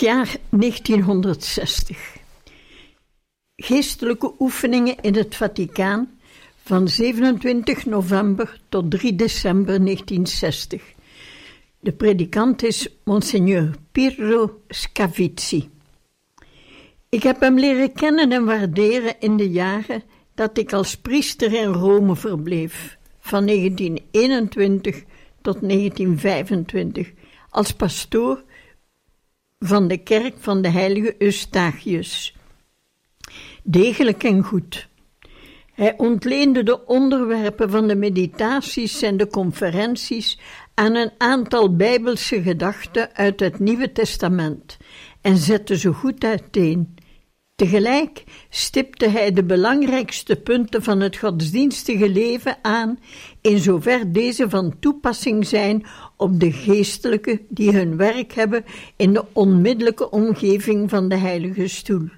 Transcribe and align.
Jaar 0.00 0.36
1960. 0.48 2.16
Geestelijke 3.56 4.32
oefeningen 4.38 4.96
in 5.00 5.14
het 5.14 5.36
Vaticaan 5.36 6.18
van 6.62 6.88
27 6.88 7.86
november 7.86 8.60
tot 8.68 8.90
3 8.90 9.14
december 9.14 9.84
1960. 9.84 10.82
De 11.80 11.92
predikant 11.92 12.62
is 12.62 12.88
Monsignor 13.04 13.70
Pirro 13.92 14.60
Scavizzi. 14.68 15.70
Ik 17.08 17.22
heb 17.22 17.40
hem 17.40 17.58
leren 17.58 17.92
kennen 17.92 18.32
en 18.32 18.44
waarderen 18.44 19.14
in 19.20 19.36
de 19.36 19.50
jaren 19.50 20.02
dat 20.34 20.58
ik 20.58 20.72
als 20.72 20.96
priester 20.96 21.52
in 21.52 21.72
Rome 21.72 22.16
verbleef, 22.16 22.98
van 23.20 23.46
1921 23.46 25.04
tot 25.42 25.60
1925, 25.60 27.12
als 27.50 27.72
pastoor 27.72 28.42
van 29.58 29.88
de 29.88 29.96
kerk 29.96 30.34
van 30.38 30.62
de 30.62 30.68
heilige 30.68 31.14
Eustachius. 31.18 32.36
Degelijk 33.62 34.24
en 34.24 34.42
goed. 34.42 34.88
Hij 35.72 35.94
ontleende 35.96 36.62
de 36.62 36.86
onderwerpen 36.86 37.70
van 37.70 37.88
de 37.88 37.96
meditaties 37.96 39.02
en 39.02 39.16
de 39.16 39.26
conferenties 39.26 40.38
aan 40.74 40.94
een 40.94 41.10
aantal 41.18 41.76
bijbelse 41.76 42.42
gedachten 42.42 43.14
uit 43.14 43.40
het 43.40 43.58
Nieuwe 43.58 43.92
Testament 43.92 44.76
en 45.20 45.36
zette 45.36 45.78
ze 45.78 45.92
goed 45.92 46.24
uiteen. 46.24 46.94
Tegelijk 47.58 48.24
stipte 48.50 49.08
hij 49.08 49.32
de 49.32 49.44
belangrijkste 49.44 50.36
punten 50.36 50.82
van 50.82 51.00
het 51.00 51.16
godsdienstige 51.16 52.08
leven 52.08 52.56
aan, 52.62 52.98
in 53.40 53.58
zover 53.58 54.12
deze 54.12 54.48
van 54.48 54.78
toepassing 54.78 55.46
zijn 55.46 55.86
op 56.16 56.40
de 56.40 56.52
geestelijken 56.52 57.40
die 57.48 57.72
hun 57.72 57.96
werk 57.96 58.32
hebben 58.32 58.64
in 58.96 59.12
de 59.12 59.24
onmiddellijke 59.32 60.10
omgeving 60.10 60.90
van 60.90 61.08
de 61.08 61.16
Heilige 61.16 61.68
Stoel. 61.68 62.08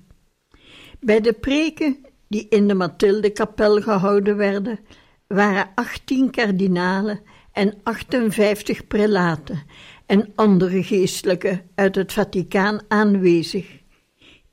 Bij 1.00 1.20
de 1.20 1.32
preken 1.32 1.97
die 2.28 2.47
in 2.48 2.69
de 2.69 2.75
Mathilde-kapel 2.75 3.80
gehouden 3.80 4.36
werden, 4.36 4.78
waren 5.27 5.70
18 5.75 6.30
kardinalen 6.30 7.20
en 7.52 7.75
58 7.82 8.86
prelaten 8.86 9.62
en 10.06 10.32
andere 10.34 10.82
geestelijken 10.82 11.62
uit 11.75 11.94
het 11.94 12.12
Vaticaan 12.12 12.80
aanwezig. 12.88 13.79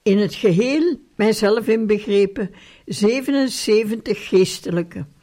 In 0.07 0.17
het 0.17 0.35
geheel, 0.35 0.99
mijzelf 1.15 1.67
inbegrepen, 1.67 2.51
77 2.85 4.27
geestelijken. 4.27 5.13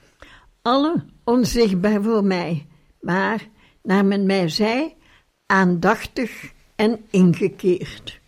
Alle 0.63 1.05
onzichtbaar 1.25 2.03
voor 2.03 2.25
mij, 2.25 2.67
maar 3.01 3.49
naar 3.83 4.05
men 4.05 4.27
mij 4.27 4.49
zei, 4.49 4.95
aandachtig 5.47 6.53
en 6.77 7.05
ingekeerd. 7.11 8.21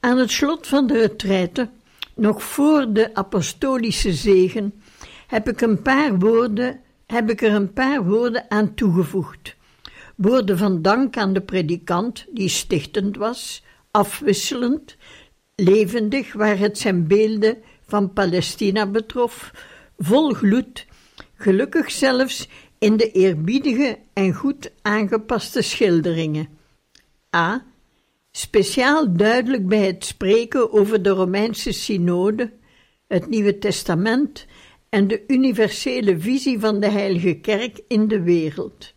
Aan 0.00 0.18
het 0.18 0.30
slot 0.30 0.66
van 0.66 0.86
de 0.86 0.98
retraite, 0.98 1.68
nog 2.14 2.42
voor 2.42 2.92
de 2.92 3.14
apostolische 3.14 4.12
zegen, 4.12 4.82
heb 5.26 5.48
ik, 5.48 5.60
een 5.60 5.82
paar 5.82 6.18
woorden, 6.18 6.80
heb 7.06 7.30
ik 7.30 7.42
er 7.42 7.52
een 7.52 7.72
paar 7.72 8.04
woorden 8.04 8.44
aan 8.50 8.74
toegevoegd. 8.74 9.56
Woorden 10.16 10.58
van 10.58 10.82
dank 10.82 11.16
aan 11.16 11.32
de 11.32 11.42
predikant, 11.42 12.26
die 12.32 12.48
stichtend 12.48 13.16
was, 13.16 13.62
afwisselend, 13.90 14.96
levendig 15.60 16.32
waar 16.32 16.58
het 16.58 16.78
zijn 16.78 17.06
beelden 17.06 17.56
van 17.86 18.12
Palestina 18.12 18.86
betrof, 18.86 19.50
vol 19.98 20.32
gloed, 20.32 20.86
gelukkig 21.34 21.90
zelfs 21.90 22.48
in 22.78 22.96
de 22.96 23.10
eerbiedige 23.10 23.98
en 24.12 24.34
goed 24.34 24.72
aangepaste 24.82 25.62
schilderingen. 25.62 26.48
A. 27.36 27.66
Speciaal 28.30 29.16
duidelijk 29.16 29.66
bij 29.66 29.86
het 29.86 30.04
spreken 30.04 30.72
over 30.72 31.02
de 31.02 31.10
Romeinse 31.10 31.72
synode, 31.72 32.52
het 33.06 33.28
Nieuwe 33.28 33.58
Testament 33.58 34.46
en 34.88 35.06
de 35.06 35.24
universele 35.26 36.18
visie 36.18 36.58
van 36.58 36.80
de 36.80 36.88
Heilige 36.88 37.34
Kerk 37.34 37.80
in 37.88 38.08
de 38.08 38.22
wereld. 38.22 38.94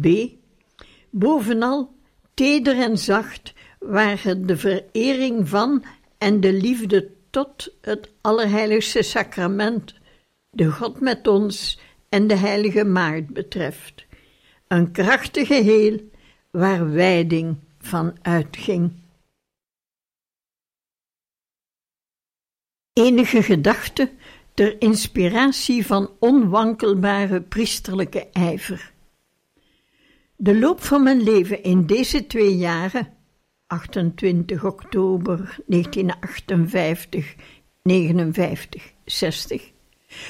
B. 0.00 0.06
Bovenal 1.10 1.94
teder 2.34 2.78
en 2.78 2.98
zacht 2.98 3.52
waar 3.88 4.22
de 4.46 4.56
verering 4.56 5.48
van 5.48 5.84
en 6.18 6.40
de 6.40 6.52
liefde 6.52 7.10
tot 7.30 7.74
het 7.80 8.10
Allerheiligste 8.20 9.02
Sacrament, 9.02 9.94
de 10.50 10.72
God 10.72 11.00
met 11.00 11.26
ons 11.26 11.80
en 12.08 12.26
de 12.26 12.34
Heilige 12.34 12.84
Maagd 12.84 13.26
betreft. 13.26 14.06
Een 14.66 14.92
krachtig 14.92 15.46
geheel 15.46 16.10
waar 16.50 16.92
wijding 16.92 17.56
van 17.78 18.16
uitging. 18.22 18.92
Enige 22.92 23.42
gedachte 23.42 24.10
ter 24.54 24.80
inspiratie 24.80 25.86
van 25.86 26.10
onwankelbare 26.18 27.42
priesterlijke 27.42 28.28
ijver. 28.32 28.92
De 30.36 30.58
loop 30.58 30.82
van 30.82 31.02
mijn 31.02 31.22
leven 31.22 31.62
in 31.62 31.86
deze 31.86 32.26
twee 32.26 32.56
jaren 32.56 33.16
28 33.68 34.64
oktober 34.64 35.36
1958, 35.66 37.34
59, 37.82 38.92
60, 39.04 39.72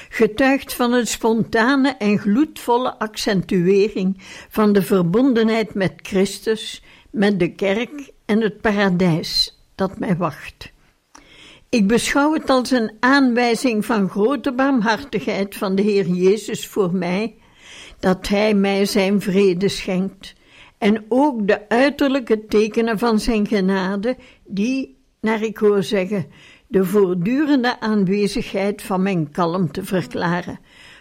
getuigt 0.08 0.74
van 0.74 0.92
een 0.92 1.06
spontane 1.06 1.96
en 1.98 2.18
gloedvolle 2.18 2.98
accentuering 2.98 4.16
van 4.48 4.72
de 4.72 4.82
verbondenheid 4.82 5.74
met 5.74 5.92
Christus, 5.96 6.82
met 7.10 7.38
de 7.38 7.52
kerk 7.54 8.10
en 8.24 8.40
het 8.40 8.60
paradijs 8.60 9.58
dat 9.74 9.98
mij 9.98 10.16
wacht. 10.16 10.72
Ik 11.68 11.86
beschouw 11.86 12.32
het 12.32 12.50
als 12.50 12.70
een 12.70 12.92
aanwijzing 13.00 13.84
van 13.84 14.08
grote 14.08 14.52
barmhartigheid 14.52 15.56
van 15.56 15.74
de 15.74 15.82
Heer 15.82 16.06
Jezus 16.06 16.66
voor 16.66 16.94
mij, 16.94 17.34
dat 17.98 18.28
Hij 18.28 18.54
mij 18.54 18.84
zijn 18.84 19.20
vrede 19.20 19.68
schenkt 19.68 20.36
en 20.78 21.04
ook 21.08 21.46
de 21.46 21.68
uiterlijke 21.68 22.46
tekenen 22.46 22.98
van 22.98 23.20
zijn 23.20 23.46
genade, 23.46 24.16
die, 24.44 24.98
naar 25.20 25.42
ik 25.42 25.58
hoor 25.58 25.82
zeggen, 25.82 26.26
de 26.66 26.84
voortdurende 26.84 27.80
aanwezigheid 27.80 28.82
van 28.82 29.02
mijn 29.02 29.30
kalmte 29.30 29.84
verklaren, 29.84 30.58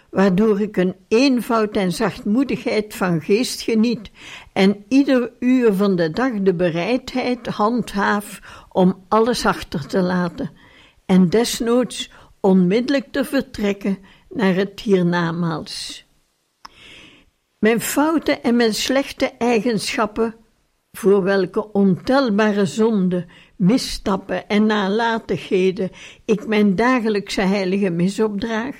waardoor 0.09 0.61
ik 0.61 0.77
een 0.77 0.95
eenvoud 1.07 1.75
en 1.75 1.91
zachtmoedigheid 1.91 2.95
van 2.95 3.21
geest 3.21 3.61
geniet 3.61 4.11
en 4.53 4.83
ieder 4.87 5.31
uur 5.39 5.73
van 5.73 5.95
de 5.95 6.09
dag 6.09 6.31
de 6.41 6.53
bereidheid 6.53 7.47
handhaaf 7.47 8.39
om 8.69 9.03
alles 9.07 9.45
achter 9.45 9.87
te 9.87 10.01
laten 10.01 10.51
en 11.05 11.29
desnoods 11.29 12.11
onmiddellijk 12.39 13.11
te 13.11 13.25
vertrekken 13.25 13.97
naar 14.29 14.55
het 14.55 14.79
hiernamaals. 14.79 16.06
Mijn 17.59 17.81
fouten 17.81 18.43
en 18.43 18.55
mijn 18.55 18.73
slechte 18.73 19.31
eigenschappen, 19.37 20.35
voor 20.91 21.23
welke 21.23 21.71
ontelbare 21.71 22.65
zonden, 22.65 23.29
misstappen 23.55 24.47
en 24.47 24.65
nalatigheden 24.65 25.89
ik 26.25 26.47
mijn 26.47 26.75
dagelijkse 26.75 27.41
heilige 27.41 27.89
mis 27.89 28.19
opdraag, 28.19 28.75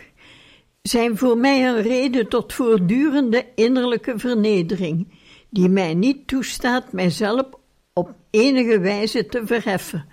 zijn 0.82 1.18
voor 1.18 1.38
mij 1.38 1.68
een 1.68 1.82
reden 1.82 2.28
tot 2.28 2.54
voortdurende 2.54 3.46
innerlijke 3.56 4.20
vernedering, 4.20 5.08
die 5.50 5.70
mij 5.70 5.94
niet 5.94 6.28
toestaat 6.28 6.92
mijzelf 6.92 7.46
op 7.94 8.16
enige 8.30 8.80
wijze 8.80 9.26
te 9.26 9.46
verheffen, 9.46 10.06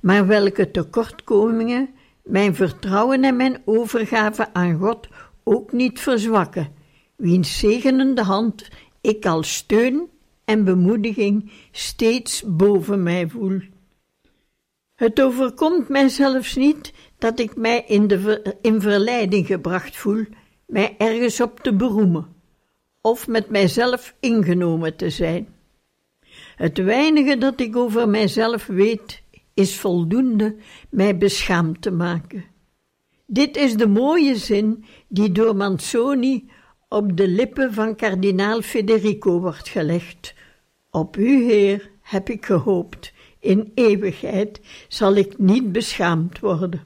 maar 0.00 0.26
welke 0.26 0.70
tekortkomingen 0.70 1.88
mijn 2.24 2.54
vertrouwen 2.54 3.24
en 3.24 3.36
mijn 3.36 3.62
overgave 3.64 4.52
aan 4.52 4.78
God 4.78 5.08
ook 5.44 5.72
niet 5.72 6.00
verzwakken 6.00 6.80
wiens 7.22 7.58
zegenende 7.58 8.22
hand 8.22 8.68
ik 9.00 9.26
als 9.26 9.54
steun 9.54 10.08
en 10.44 10.64
bemoediging 10.64 11.50
steeds 11.70 12.42
boven 12.46 13.02
mij 13.02 13.28
voel. 13.28 13.60
Het 14.94 15.20
overkomt 15.20 15.88
mij 15.88 16.08
zelfs 16.08 16.56
niet 16.56 16.92
dat 17.18 17.38
ik 17.38 17.56
mij 17.56 17.84
in, 17.86 18.06
de 18.06 18.56
in 18.62 18.80
verleiding 18.80 19.46
gebracht 19.46 19.96
voel, 19.96 20.24
mij 20.66 20.94
ergens 20.98 21.40
op 21.40 21.60
te 21.60 21.74
beroemen 21.74 22.26
of 23.00 23.28
met 23.28 23.50
mijzelf 23.50 24.14
ingenomen 24.20 24.96
te 24.96 25.10
zijn. 25.10 25.48
Het 26.56 26.78
weinige 26.78 27.38
dat 27.38 27.60
ik 27.60 27.76
over 27.76 28.08
mijzelf 28.08 28.66
weet, 28.66 29.22
is 29.54 29.76
voldoende 29.76 30.56
mij 30.90 31.16
beschaamd 31.16 31.82
te 31.82 31.90
maken. 31.90 32.44
Dit 33.26 33.56
is 33.56 33.74
de 33.74 33.86
mooie 33.86 34.36
zin 34.36 34.84
die 35.08 35.32
door 35.32 35.56
Manzoni 35.56 36.50
op 36.92 37.16
de 37.16 37.28
lippen 37.28 37.72
van 37.72 37.96
kardinaal 37.96 38.62
Federico 38.62 39.40
wordt 39.40 39.68
gelegd. 39.68 40.34
Op 40.90 41.16
u, 41.16 41.44
Heer, 41.44 41.90
heb 42.00 42.28
ik 42.28 42.46
gehoopt, 42.46 43.12
in 43.38 43.72
eeuwigheid 43.74 44.60
zal 44.88 45.14
ik 45.14 45.38
niet 45.38 45.72
beschaamd 45.72 46.38
worden. 46.38 46.82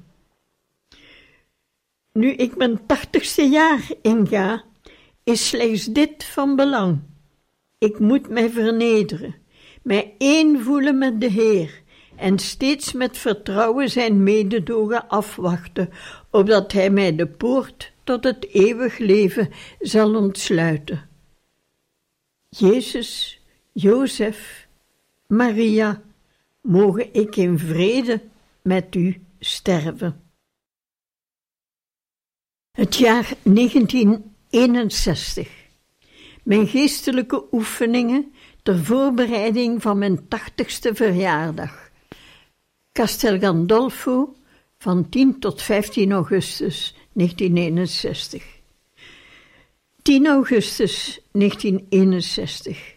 Nu 2.12 2.30
ik 2.32 2.56
mijn 2.56 2.86
tachtigste 2.86 3.42
jaar 3.42 3.88
inga, 4.02 4.64
is 5.24 5.48
slechts 5.48 5.84
dit 5.84 6.24
van 6.24 6.56
belang. 6.56 6.98
Ik 7.78 7.98
moet 7.98 8.28
mij 8.28 8.50
vernederen, 8.50 9.34
mij 9.82 10.14
één 10.18 10.62
voelen 10.62 10.98
met 10.98 11.20
de 11.20 11.30
Heer 11.30 11.82
en 12.16 12.38
steeds 12.38 12.92
met 12.92 13.18
vertrouwen 13.18 13.90
zijn 13.90 14.22
mededogen 14.22 15.08
afwachten, 15.08 15.90
opdat 16.30 16.72
Hij 16.72 16.90
mij 16.90 17.16
de 17.16 17.26
poort 17.26 17.94
tot 18.06 18.24
het 18.24 18.48
eeuwig 18.52 18.98
leven 18.98 19.50
zal 19.80 20.14
ontsluiten. 20.14 21.08
Jezus, 22.48 23.40
Jozef, 23.72 24.68
Maria, 25.26 26.02
mogen 26.60 27.14
ik 27.14 27.36
in 27.36 27.58
vrede 27.58 28.22
met 28.62 28.94
u 28.94 29.24
sterven. 29.38 30.20
Het 32.70 32.96
jaar 32.96 33.32
1961. 33.42 35.48
Mijn 36.42 36.66
geestelijke 36.66 37.44
oefeningen 37.52 38.32
ter 38.62 38.84
voorbereiding 38.84 39.82
van 39.82 39.98
mijn 39.98 40.28
tachtigste 40.28 40.94
verjaardag. 40.94 41.90
Castel 42.92 43.38
Gandolfo 43.38 44.36
van 44.78 45.08
10 45.08 45.38
tot 45.38 45.62
15 45.62 46.12
augustus 46.12 46.94
1961. 47.16 48.44
10 50.02 50.26
augustus 50.26 51.20
1961. 51.32 52.94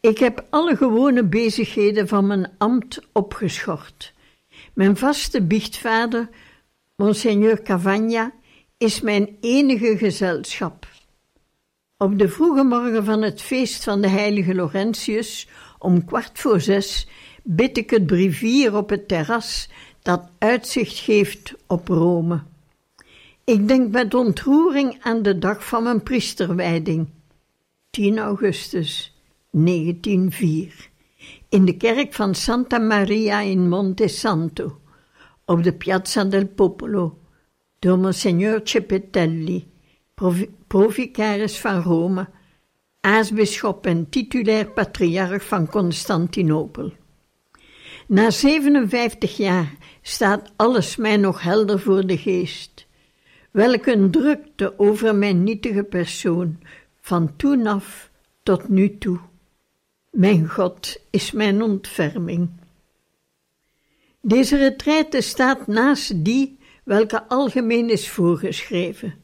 Ik 0.00 0.18
heb 0.18 0.46
alle 0.50 0.76
gewone 0.76 1.24
bezigheden 1.24 2.08
van 2.08 2.26
mijn 2.26 2.50
ambt 2.58 3.00
opgeschort. 3.12 4.12
Mijn 4.74 4.96
vaste 4.96 5.42
biechtvader, 5.42 6.28
Monseigneur 6.96 7.62
Cavagna, 7.62 8.32
is 8.76 9.00
mijn 9.00 9.36
enige 9.40 9.98
gezelschap. 9.98 10.86
Op 11.96 12.18
de 12.18 12.28
vroege 12.28 12.62
morgen 12.62 13.04
van 13.04 13.22
het 13.22 13.42
feest 13.42 13.84
van 13.84 14.00
de 14.00 14.08
heilige 14.08 14.54
Laurentius, 14.54 15.48
om 15.78 16.04
kwart 16.04 16.38
voor 16.38 16.60
zes, 16.60 17.08
bid 17.42 17.78
ik 17.78 17.90
het 17.90 18.06
brievier 18.06 18.76
op 18.76 18.90
het 18.90 19.08
terras 19.08 19.68
dat 20.02 20.28
uitzicht 20.38 20.98
geeft 20.98 21.54
op 21.66 21.88
Rome. 21.88 22.42
Ik 23.46 23.68
denk 23.68 23.92
met 23.92 24.14
ontroering 24.14 24.98
aan 25.02 25.22
de 25.22 25.38
dag 25.38 25.66
van 25.66 25.82
mijn 25.82 26.02
priesterwijding, 26.02 27.08
10 27.90 28.18
augustus 28.18 29.16
1904, 29.50 30.90
in 31.48 31.64
de 31.64 31.76
kerk 31.76 32.14
van 32.14 32.34
Santa 32.34 32.78
Maria 32.78 33.40
in 33.40 33.68
Monte 33.68 34.08
Santo, 34.08 34.80
op 35.44 35.62
de 35.62 35.72
Piazza 35.72 36.24
del 36.24 36.46
Popolo, 36.46 37.18
door 37.78 37.98
Monsignor 37.98 38.60
Cepetelli, 38.64 39.68
provicaris 40.66 41.58
van 41.58 41.82
Rome, 41.82 42.28
aartsbisschop 43.00 43.86
en 43.86 44.08
titulair 44.08 44.70
patriarch 44.70 45.44
van 45.44 45.66
Constantinopel. 45.66 46.92
Na 48.06 48.30
57 48.30 49.36
jaar 49.36 49.76
staat 50.02 50.52
alles 50.56 50.96
mij 50.96 51.16
nog 51.16 51.42
helder 51.42 51.80
voor 51.80 52.06
de 52.06 52.18
geest. 52.18 52.85
Welk 53.56 53.86
een 53.86 54.10
drukte 54.10 54.78
over 54.78 55.14
mijn 55.14 55.44
nietige 55.44 55.82
persoon, 55.82 56.58
van 57.00 57.36
toen 57.36 57.66
af 57.66 58.10
tot 58.42 58.68
nu 58.68 58.98
toe. 58.98 59.18
Mijn 60.10 60.48
God 60.48 61.00
is 61.10 61.32
mijn 61.32 61.62
ontferming. 61.62 62.48
Deze 64.20 64.56
retraite 64.56 65.20
staat 65.20 65.66
naast 65.66 66.24
die 66.24 66.58
welke 66.84 67.28
algemeen 67.28 67.90
is 67.90 68.08
voorgeschreven. 68.08 69.14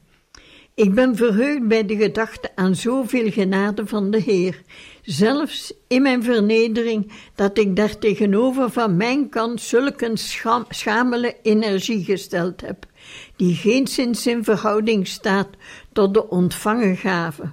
Ik 0.75 0.93
ben 0.93 1.15
verheugd 1.15 1.67
bij 1.67 1.85
de 1.85 1.95
gedachte 1.95 2.51
aan 2.55 2.75
zoveel 2.75 3.31
genade 3.31 3.87
van 3.87 4.11
de 4.11 4.19
Heer, 4.19 4.61
zelfs 5.01 5.73
in 5.87 6.01
mijn 6.01 6.23
vernedering, 6.23 7.11
dat 7.35 7.57
ik 7.57 7.75
daar 7.75 7.97
tegenover 7.97 8.71
van 8.71 8.97
mijn 8.97 9.29
kant 9.29 9.61
zulke 9.61 10.05
een 10.05 10.17
schamele 10.69 11.35
energie 11.41 12.03
gesteld 12.03 12.61
heb, 12.61 12.85
die 13.35 13.55
geenszins 13.55 14.27
in 14.27 14.43
verhouding 14.43 15.07
staat 15.07 15.49
tot 15.93 16.13
de 16.13 16.29
ontvangen 16.29 16.97
gave. 16.97 17.51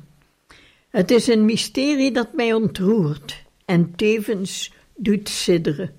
Het 0.88 1.10
is 1.10 1.26
een 1.26 1.44
mysterie 1.44 2.12
dat 2.12 2.32
mij 2.32 2.52
ontroert 2.52 3.44
en 3.64 3.92
tevens 3.96 4.72
doet 4.96 5.28
sidderen. 5.28 5.94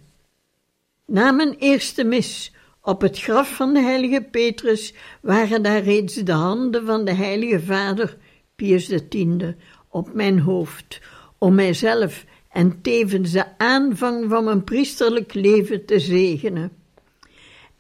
Na 1.06 1.32
mijn 1.32 1.56
eerste 1.60 2.04
mis 2.04 2.54
op 2.82 3.02
het 3.02 3.20
graf 3.20 3.56
van 3.56 3.74
de 3.74 3.80
heilige 3.80 4.28
Petrus 4.32 4.94
waren 5.22 5.64
daar 5.64 5.84
reeds 5.84 6.14
de 6.14 6.32
handen 6.32 6.86
van 6.86 7.06
de 7.06 7.14
heilige 7.14 7.60
vader 7.60 8.18
Pius 8.56 8.88
X 8.88 9.18
op 9.90 10.14
mijn 10.14 10.40
hoofd, 10.40 11.02
om 11.38 11.56
mijzelf 11.56 12.26
en 12.50 12.82
tevens 12.82 13.32
de 13.32 13.58
aanvang 13.58 14.30
van 14.30 14.44
mijn 14.44 14.64
priesterlijk 14.64 15.34
leven 15.34 15.86
te 15.86 16.00
zegenen. 16.00 16.72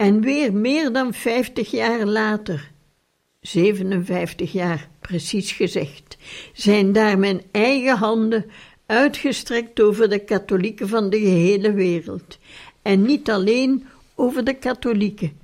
En 0.01 0.21
weer 0.21 0.53
meer 0.53 0.91
dan 0.91 1.13
vijftig 1.13 1.71
jaar 1.71 2.05
later, 2.05 2.71
57 3.39 4.51
jaar 4.51 4.89
precies 4.99 5.51
gezegd, 5.51 6.17
zijn 6.53 6.93
daar 6.93 7.19
mijn 7.19 7.41
eigen 7.51 7.97
handen 7.97 8.45
uitgestrekt 8.85 9.81
over 9.81 10.09
de 10.09 10.19
katholieken 10.19 10.87
van 10.89 11.09
de 11.09 11.19
gehele 11.19 11.73
wereld. 11.73 12.37
En 12.81 13.01
niet 13.01 13.29
alleen 13.29 13.87
over 14.15 14.43
de 14.43 14.53
katholieken, 14.53 15.39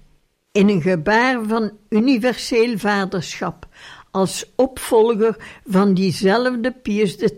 in 0.52 0.70
een 0.70 0.82
gebaar 0.82 1.44
van 1.44 1.72
universeel 1.90 2.78
vaderschap, 2.78 3.68
als 4.12 4.46
opvolger 4.56 5.62
van 5.66 5.94
diezelfde 5.94 6.72
Pius 6.72 7.16
X, 7.16 7.30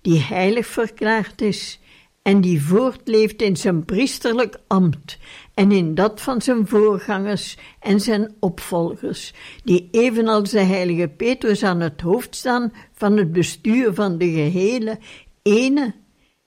die 0.00 0.20
heilig 0.20 0.66
verklaard 0.66 1.40
is 1.40 1.80
en 2.26 2.40
die 2.40 2.62
voortleeft 2.62 3.42
in 3.42 3.56
zijn 3.56 3.84
priesterlijk 3.84 4.58
ambt 4.66 5.18
en 5.54 5.72
in 5.72 5.94
dat 5.94 6.20
van 6.20 6.42
zijn 6.42 6.66
voorgangers 6.66 7.56
en 7.80 8.00
zijn 8.00 8.34
opvolgers, 8.40 9.34
die 9.64 9.88
evenals 9.90 10.50
de 10.50 10.60
heilige 10.60 11.08
Petrus 11.08 11.62
aan 11.62 11.80
het 11.80 12.00
hoofd 12.00 12.36
staan 12.36 12.72
van 12.92 13.16
het 13.16 13.32
bestuur 13.32 13.94
van 13.94 14.18
de 14.18 14.30
gehele 14.30 14.98
ene 15.42 15.94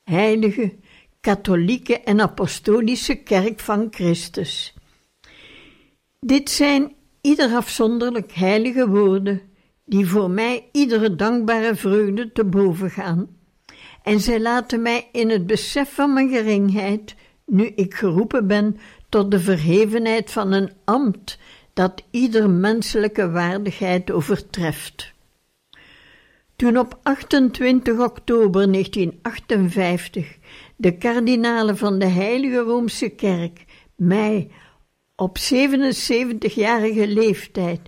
heilige 0.04 0.76
katholieke 1.22 2.00
en 2.00 2.22
apostolische 2.22 3.16
kerk 3.16 3.60
van 3.60 3.88
Christus. 3.92 4.74
Dit 6.20 6.50
zijn 6.50 6.96
ieder 7.22 7.56
afzonderlijk 7.56 8.32
heilige 8.32 8.90
woorden, 8.90 9.42
die 9.86 10.08
voor 10.08 10.30
mij 10.30 10.70
iedere 10.72 11.16
dankbare 11.16 11.76
vreugde 11.76 12.32
te 12.32 12.44
boven 12.44 12.90
gaan. 12.90 13.38
En 14.10 14.20
zij 14.20 14.40
laten 14.40 14.82
mij 14.82 15.08
in 15.12 15.30
het 15.30 15.48
besef 15.48 15.94
van 15.94 16.14
mijn 16.14 16.30
geringheid, 16.30 17.16
nu 17.46 17.66
ik 17.66 17.94
geroepen 17.94 18.48
ben 18.48 18.78
tot 19.10 19.32
de 19.32 19.40
verhevenheid 19.40 20.32
van 20.32 20.52
een 20.52 20.72
ambt 20.86 21.40
dat 21.74 22.04
ieder 22.12 22.50
menselijke 22.50 23.32
waardigheid 23.32 24.12
overtreft. 24.12 25.14
Toen 26.56 26.78
op 26.78 27.00
28 27.04 28.00
oktober 28.00 28.72
1958 28.72 30.38
de 30.76 30.98
kardinalen 30.98 31.78
van 31.78 32.00
de 32.00 32.08
Heilige 32.08 32.60
Roomse 32.60 33.10
Kerk 33.10 33.66
mij 33.96 34.52
op 35.16 35.38
77-jarige 35.38 37.08
leeftijd 37.08 37.82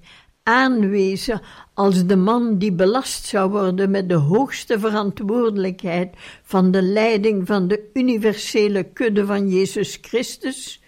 aanwezen 0.44 1.42
als 1.82 2.06
de 2.06 2.16
man 2.16 2.58
die 2.58 2.72
belast 2.72 3.26
zou 3.26 3.50
worden 3.50 3.92
met 3.92 4.10
de 4.10 4.16
hoogste 4.16 4.80
verantwoordelijkheid 4.80 6.16
van 6.44 6.72
de 6.72 6.82
leiding 6.82 7.48
van 7.48 7.68
de 7.68 7.90
universele 7.94 8.84
kudde 8.84 9.26
van 9.26 9.50
Jezus 9.50 9.98
Christus, 10.02 10.82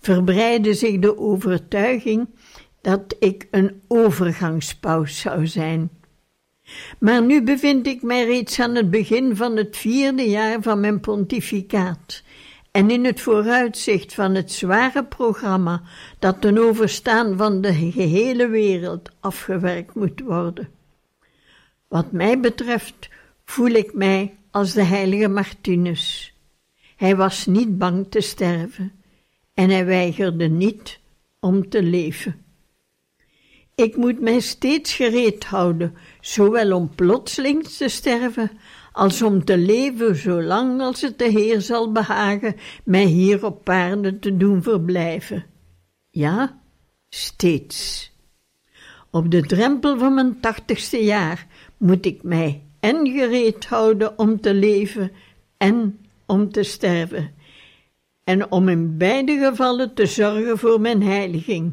verbreidde 0.00 0.74
zich 0.74 0.98
de 0.98 1.18
overtuiging 1.18 2.28
dat 2.80 3.16
ik 3.18 3.48
een 3.50 3.82
overgangspaus 3.88 5.20
zou 5.20 5.46
zijn. 5.46 5.90
Maar 6.98 7.22
nu 7.22 7.42
bevind 7.42 7.86
ik 7.86 8.02
mij 8.02 8.24
reeds 8.24 8.60
aan 8.60 8.74
het 8.74 8.90
begin 8.90 9.36
van 9.36 9.56
het 9.56 9.76
vierde 9.76 10.28
jaar 10.28 10.62
van 10.62 10.80
mijn 10.80 11.00
pontificaat 11.00 12.22
En 12.74 12.90
in 12.90 13.04
het 13.04 13.20
vooruitzicht 13.20 14.14
van 14.14 14.34
het 14.34 14.52
zware 14.52 15.04
programma 15.04 15.82
dat 16.18 16.40
ten 16.40 16.58
overstaan 16.58 17.36
van 17.36 17.60
de 17.60 17.74
gehele 17.74 18.48
wereld 18.48 19.10
afgewerkt 19.20 19.94
moet 19.94 20.20
worden. 20.20 20.68
Wat 21.88 22.12
mij 22.12 22.40
betreft 22.40 23.08
voel 23.44 23.70
ik 23.70 23.94
mij 23.94 24.38
als 24.50 24.72
de 24.72 24.82
heilige 24.82 25.28
Martinus. 25.28 26.34
Hij 26.96 27.16
was 27.16 27.46
niet 27.46 27.78
bang 27.78 28.06
te 28.10 28.20
sterven 28.20 28.92
en 29.54 29.70
hij 29.70 29.86
weigerde 29.86 30.48
niet 30.48 30.98
om 31.40 31.68
te 31.68 31.82
leven. 31.82 32.44
Ik 33.74 33.96
moet 33.96 34.20
mij 34.20 34.40
steeds 34.40 34.94
gereed 34.94 35.44
houden, 35.44 35.96
zowel 36.20 36.76
om 36.76 36.94
plotseling 36.94 37.66
te 37.66 37.88
sterven, 37.88 38.50
als 38.94 39.22
om 39.22 39.44
te 39.44 39.58
leven 39.58 40.16
zolang 40.16 40.80
als 40.80 41.00
het 41.00 41.18
de 41.18 41.28
Heer 41.28 41.60
zal 41.60 41.92
behagen 41.92 42.56
mij 42.84 43.04
hier 43.04 43.44
op 43.44 43.68
aarde 43.68 44.18
te 44.18 44.36
doen 44.36 44.62
verblijven. 44.62 45.44
Ja, 46.10 46.60
steeds. 47.08 48.12
Op 49.10 49.30
de 49.30 49.42
drempel 49.42 49.98
van 49.98 50.14
mijn 50.14 50.40
tachtigste 50.40 51.04
jaar 51.04 51.46
moet 51.76 52.06
ik 52.06 52.22
mij 52.22 52.62
en 52.80 53.10
gereed 53.10 53.66
houden 53.66 54.18
om 54.18 54.40
te 54.40 54.54
leven 54.54 55.10
en 55.56 55.98
om 56.26 56.50
te 56.50 56.62
sterven, 56.62 57.34
en 58.24 58.52
om 58.52 58.68
in 58.68 58.98
beide 58.98 59.38
gevallen 59.38 59.94
te 59.94 60.06
zorgen 60.06 60.58
voor 60.58 60.80
mijn 60.80 61.02
heiliging. 61.02 61.72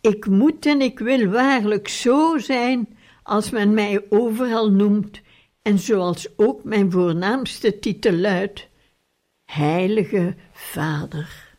Ik 0.00 0.26
moet 0.26 0.66
en 0.66 0.80
ik 0.80 0.98
wil 0.98 1.26
waarlijk 1.26 1.88
zo 1.88 2.38
zijn 2.38 2.88
als 3.22 3.50
men 3.50 3.74
mij 3.74 4.04
overal 4.08 4.70
noemt 4.70 5.21
en 5.62 5.78
zoals 5.78 6.38
ook 6.38 6.64
mijn 6.64 6.90
voornaamste 6.90 7.78
titel 7.78 8.12
luidt: 8.12 8.68
Heilige 9.44 10.34
Vader. 10.52 11.51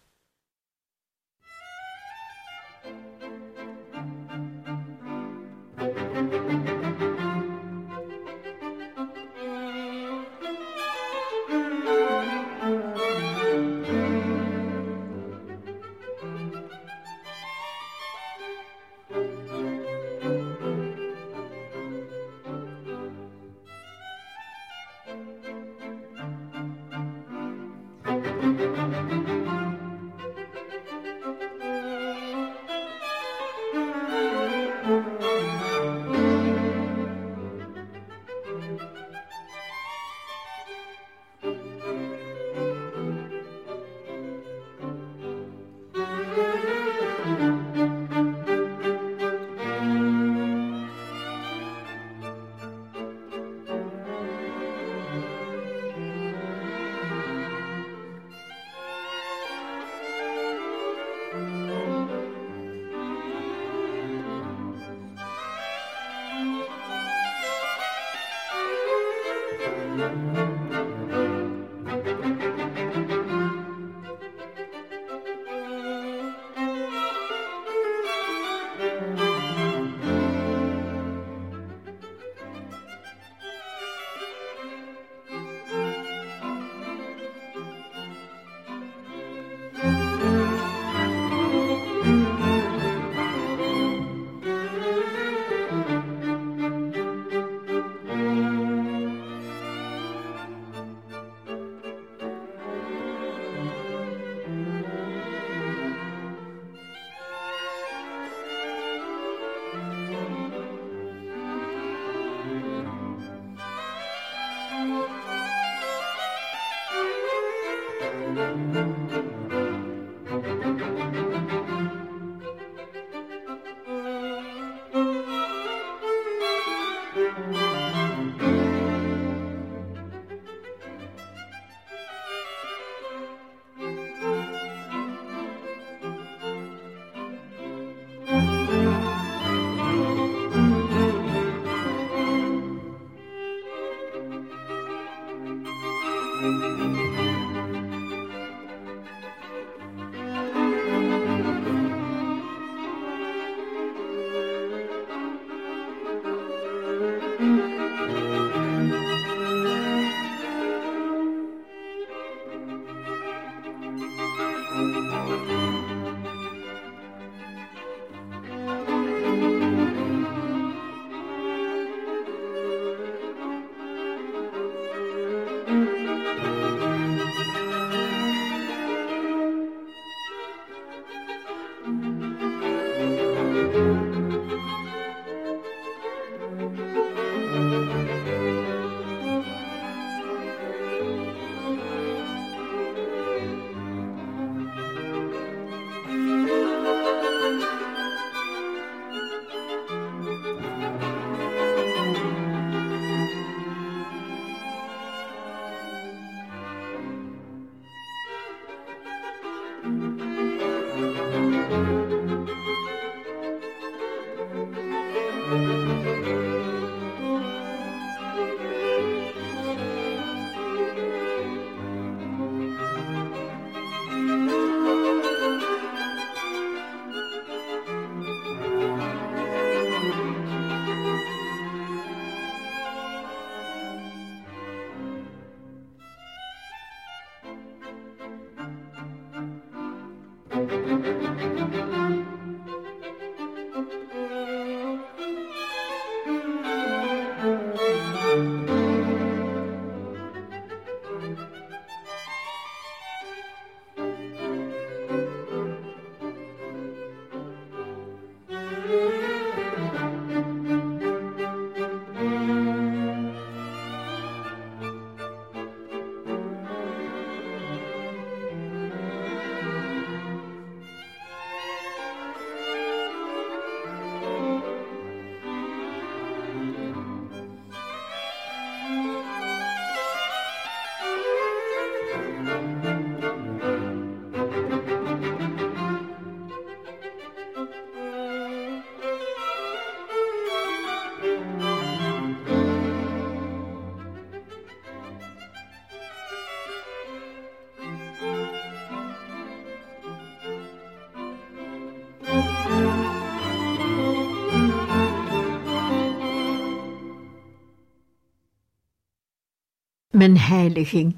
Mijn 310.23 310.37
heiliging. 310.37 311.15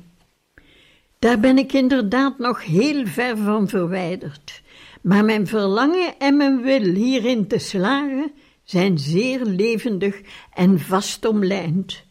Daar 1.19 1.39
ben 1.39 1.57
ik 1.57 1.73
inderdaad 1.73 2.37
nog 2.37 2.63
heel 2.63 3.05
ver 3.05 3.37
van 3.37 3.67
verwijderd, 3.67 4.61
maar 5.01 5.25
mijn 5.25 5.47
verlangen 5.47 6.19
en 6.19 6.37
mijn 6.37 6.61
wil 6.61 6.81
hierin 6.81 7.47
te 7.47 7.57
slagen 7.57 8.31
zijn 8.63 8.97
zeer 8.97 9.39
levendig 9.43 10.21
en 10.53 10.79
vast 10.79 11.25
omlijnd. 11.25 12.03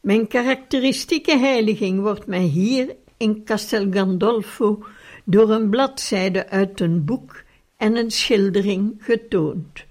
Mijn 0.00 0.26
karakteristieke 0.26 1.38
heiliging 1.38 2.00
wordt 2.00 2.26
mij 2.26 2.44
hier 2.44 2.96
in 3.16 3.44
Castel 3.44 3.86
Gandolfo 3.90 4.84
door 5.24 5.50
een 5.50 5.70
bladzijde 5.70 6.48
uit 6.48 6.80
een 6.80 7.04
boek 7.04 7.42
en 7.76 7.96
een 7.96 8.10
schildering 8.10 8.94
getoond. 8.98 9.84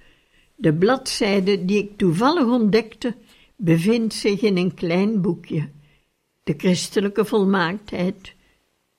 De 0.56 0.74
bladzijde 0.74 1.66
die 1.66 1.78
ik 1.78 1.98
toevallig 1.98 2.46
ontdekte, 2.46 3.16
bevindt 3.56 4.14
zich 4.14 4.42
in 4.42 4.58
een 4.58 4.74
klein 4.74 5.22
boekje, 5.22 5.70
De 6.46 6.54
Christelijke 6.58 7.26
Volmaaktheid, 7.26 8.34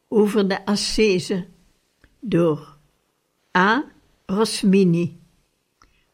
over 0.09 0.49
de 0.49 0.67
ascese, 0.67 1.47
door 2.21 2.77
A. 3.57 3.85
Rosmini, 4.27 5.19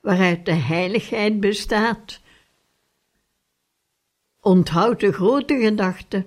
waaruit 0.01 0.45
de 0.45 0.53
heiligheid 0.53 1.41
bestaat. 1.41 2.21
Onthoud 4.41 5.01
de 5.01 5.13
grote 5.13 5.59
gedachte 5.59 6.25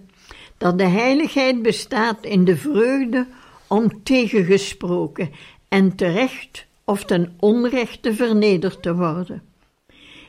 dat 0.57 0.77
de 0.77 0.87
heiligheid 0.87 1.61
bestaat 1.61 2.23
in 2.25 2.45
de 2.45 2.57
vreugde 2.57 3.27
om 3.67 4.03
tegengesproken 4.03 5.31
en 5.67 5.95
terecht 5.95 6.65
of 6.83 7.05
ten 7.05 7.33
onrechte 7.39 8.13
vernederd 8.13 8.81
te 8.81 8.95
worden, 8.95 9.43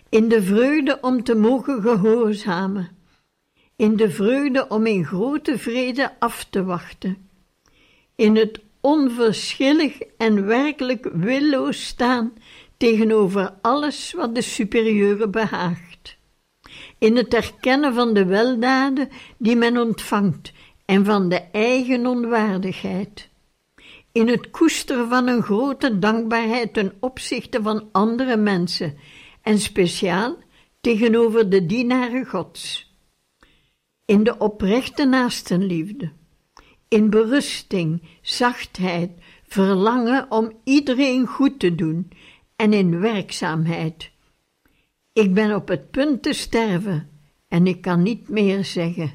in 0.09 0.28
de 0.28 0.42
vreugde 0.42 0.99
om 1.00 1.23
te 1.25 1.34
mogen 1.34 1.82
gehoorzamen, 1.82 2.96
in 3.76 3.97
de 3.97 4.10
vreugde 4.10 4.69
om 4.69 4.86
in 4.86 5.04
grote 5.04 5.58
vrede 5.58 6.12
af 6.19 6.45
te 6.45 6.65
wachten, 6.65 7.28
in 8.15 8.36
het 8.36 8.60
onverschillig 8.80 10.00
en 10.17 10.47
werkelijk 10.47 11.08
willoos 11.12 11.86
staan 11.86 12.32
tegenover 12.76 13.54
alles 13.62 14.12
wat 14.12 14.34
de 14.34 14.43
superieure 14.43 15.28
behaagt, 15.28 16.17
in 16.99 17.17
het 17.17 17.34
erkennen 17.34 17.95
van 17.95 18.15
de 18.15 18.25
weldaden 18.25 19.08
die 19.39 19.56
men 19.56 19.78
ontvangt 19.78 20.52
en 20.84 21.04
van 21.04 21.28
de 21.28 21.41
eigen 21.52 22.06
onwaardigheid. 22.06 23.28
In 24.12 24.28
het 24.28 24.50
koesteren 24.50 25.08
van 25.08 25.26
een 25.26 25.43
grote 25.43 25.99
dankbaarheid 25.99 26.73
ten 26.73 26.93
opzichte 27.00 27.62
van 27.62 27.89
andere 27.93 28.36
mensen 28.36 28.99
en 29.43 29.58
speciaal 29.58 30.36
tegenover 30.80 31.50
de 31.50 31.67
dienaren 31.67 32.26
Gods. 32.26 32.85
In 34.06 34.25
de 34.25 34.38
oprechte 34.38 35.04
naastenliefde, 35.04 36.10
in 36.88 37.10
berusting, 37.10 38.02
zachtheid, 38.23 39.10
verlangen 39.47 40.30
om 40.30 40.52
iedereen 40.64 41.26
goed 41.26 41.58
te 41.58 41.75
doen 41.75 42.10
en 42.56 42.73
in 42.73 43.00
werkzaamheid. 43.00 44.10
Ik 45.12 45.34
ben 45.34 45.54
op 45.54 45.69
het 45.69 45.90
punt 45.90 46.23
te 46.23 46.32
sterven 46.32 47.08
en 47.49 47.66
ik 47.66 47.80
kan 47.80 48.02
niet 48.02 48.28
meer 48.28 48.64
zeggen, 48.64 49.12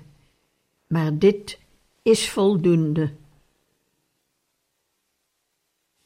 maar 0.87 1.17
dit 1.17 1.59
is 2.01 2.29
voldoende. 2.29 3.11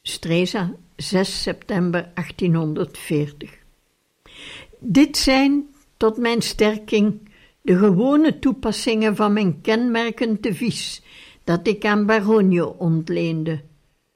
Streza, 0.01 0.75
6 0.95 1.41
september 1.41 2.11
1840. 2.13 3.57
Dit 4.79 5.17
zijn, 5.17 5.75
tot 5.97 6.17
mijn 6.17 6.41
sterking, 6.41 7.24
de 7.65 7.77
gewone 7.77 8.39
toepassingen 8.39 9.15
van 9.15 9.33
mijn 9.33 9.61
kenmerkend 9.61 10.43
devies 10.43 11.01
dat 11.43 11.67
ik 11.67 11.85
aan 11.85 12.05
Baronio 12.05 12.65
ontleende: 12.65 13.61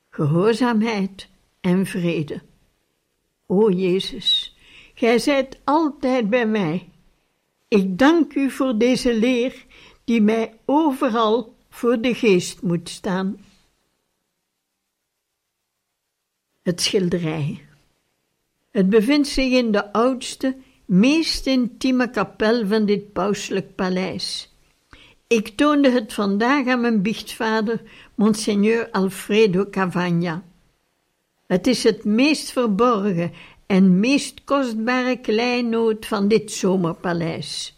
gehoorzaamheid 0.10 1.30
en 1.62 1.86
vrede. 1.86 2.42
O 3.46 3.70
Jezus, 3.70 4.58
Gij 4.94 5.20
zijt 5.20 5.60
altijd 5.64 6.30
bij 6.30 6.46
mij. 6.46 6.90
Ik 7.68 7.98
dank 7.98 8.34
u 8.34 8.50
voor 8.50 8.78
deze 8.78 9.14
leer 9.14 9.66
die 10.04 10.22
mij 10.22 10.54
overal 10.66 11.56
voor 11.70 12.02
de 12.02 12.14
geest 12.14 12.62
moet 12.62 12.90
staan. 12.90 13.38
het 16.70 16.82
schilderij. 16.82 17.66
Het 18.72 18.90
bevindt 18.90 19.28
zich 19.28 19.52
in 19.52 19.72
de 19.72 19.94
oudste, 19.94 20.56
meest 20.90 21.46
intieme 21.46 22.10
kapel 22.10 22.68
van 22.68 22.86
dit 22.86 23.14
pauselijk 23.14 23.76
paleis. 23.76 24.54
Ik 25.28 25.48
toonde 25.48 25.92
het 25.92 26.14
vandaag 26.14 26.68
aan 26.68 26.82
mijn 26.82 27.02
biechtvader, 27.02 27.82
Monseigneur 28.16 28.90
Alfredo 28.92 29.70
Cavagna. 29.70 30.44
Het 31.48 31.68
is 31.68 31.84
het 31.84 32.04
meest 32.04 32.52
verborgen 32.52 33.32
en 33.66 34.00
meest 34.00 34.44
kostbare 34.44 35.18
kleinood 35.18 36.06
van 36.06 36.28
dit 36.28 36.52
zomerpaleis. 36.52 37.78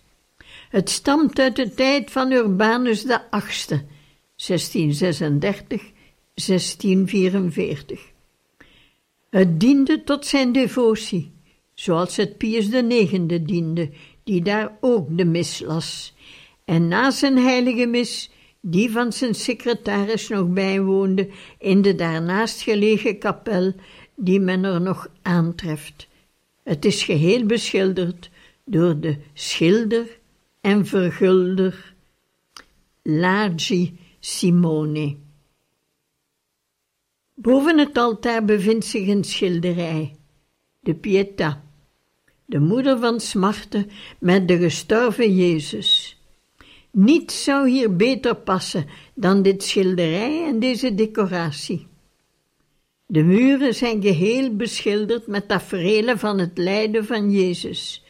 Het 0.70 0.90
stamt 0.90 1.40
uit 1.40 1.56
de 1.56 1.74
tijd 1.74 2.12
van 2.12 2.32
Urbanus 2.32 3.02
VIII, 3.02 3.86
1636-1644. 7.96 8.00
Het 9.30 9.60
diende 9.60 10.04
tot 10.04 10.26
zijn 10.26 10.52
devotie, 10.52 11.32
zoals 11.82 12.16
het 12.16 12.38
Pius 12.38 12.70
IX 12.70 13.28
diende, 13.44 13.90
die 14.24 14.42
daar 14.42 14.78
ook 14.82 15.18
de 15.18 15.26
mis 15.26 15.60
las. 15.60 16.14
En 16.66 16.88
na 16.88 17.12
zijn 17.12 17.38
heilige 17.38 17.86
mis, 17.86 18.32
die 18.62 18.92
van 18.92 19.14
zijn 19.14 19.36
secretaris 19.36 20.28
nog 20.28 20.48
bijwoonde 20.48 21.30
in 21.60 21.82
de 21.82 21.96
daarnaast 21.96 22.62
gelegen 22.62 23.18
kapel, 23.18 23.74
die 24.16 24.40
men 24.40 24.64
er 24.64 24.82
nog 24.82 25.08
aantreft. 25.22 26.08
Het 26.64 26.86
is 26.86 27.04
geheel 27.04 27.46
beschilderd 27.46 28.30
door 28.66 29.00
de 29.00 29.18
schilder 29.34 30.20
en 30.62 30.86
vergulder 30.86 31.94
Lagi 33.02 33.98
Simone. 34.20 35.16
Boven 37.34 37.78
het 37.78 37.98
altaar 37.98 38.46
bevindt 38.46 38.86
zich 38.86 39.08
een 39.08 39.24
schilderij, 39.24 40.16
de 40.80 40.96
Pietà, 40.96 41.71
de 42.52 42.60
moeder 42.60 43.00
van 43.00 43.20
smarten 43.20 43.90
met 44.20 44.48
de 44.48 44.58
gestorven 44.58 45.36
Jezus. 45.36 46.18
Niets 46.92 47.44
zou 47.44 47.70
hier 47.70 47.96
beter 47.96 48.36
passen 48.36 48.86
dan 49.14 49.42
dit 49.42 49.64
schilderij 49.64 50.48
en 50.48 50.60
deze 50.60 50.96
decoratie. 50.96 51.88
De 53.06 53.24
muren 53.24 53.76
zijn 53.76 54.02
geheel 54.02 54.56
beschilderd 54.56 55.28
met 55.28 55.48
tafereelen 55.48 56.20
van 56.20 56.40
het 56.40 56.58
lijden 56.58 57.06
van 57.06 57.32
Jezus, 57.32 58.04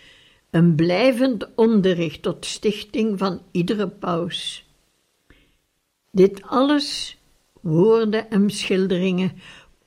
een 0.50 0.76
blijvend 0.76 1.56
onderricht 1.56 2.22
tot 2.22 2.46
stichting 2.46 3.18
van 3.18 3.42
iedere 3.52 3.88
paus. 3.88 4.66
Dit 6.12 6.42
alles 6.44 7.18
woorden 7.62 8.30
en 8.30 8.50
schilderingen, 8.50 9.32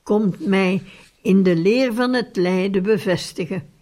komt 0.02 0.46
mij 0.46 0.82
in 1.22 1.42
de 1.42 1.56
leer 1.56 1.94
van 1.94 2.12
het 2.12 2.36
lijden 2.36 2.82
bevestigen. 2.82 3.72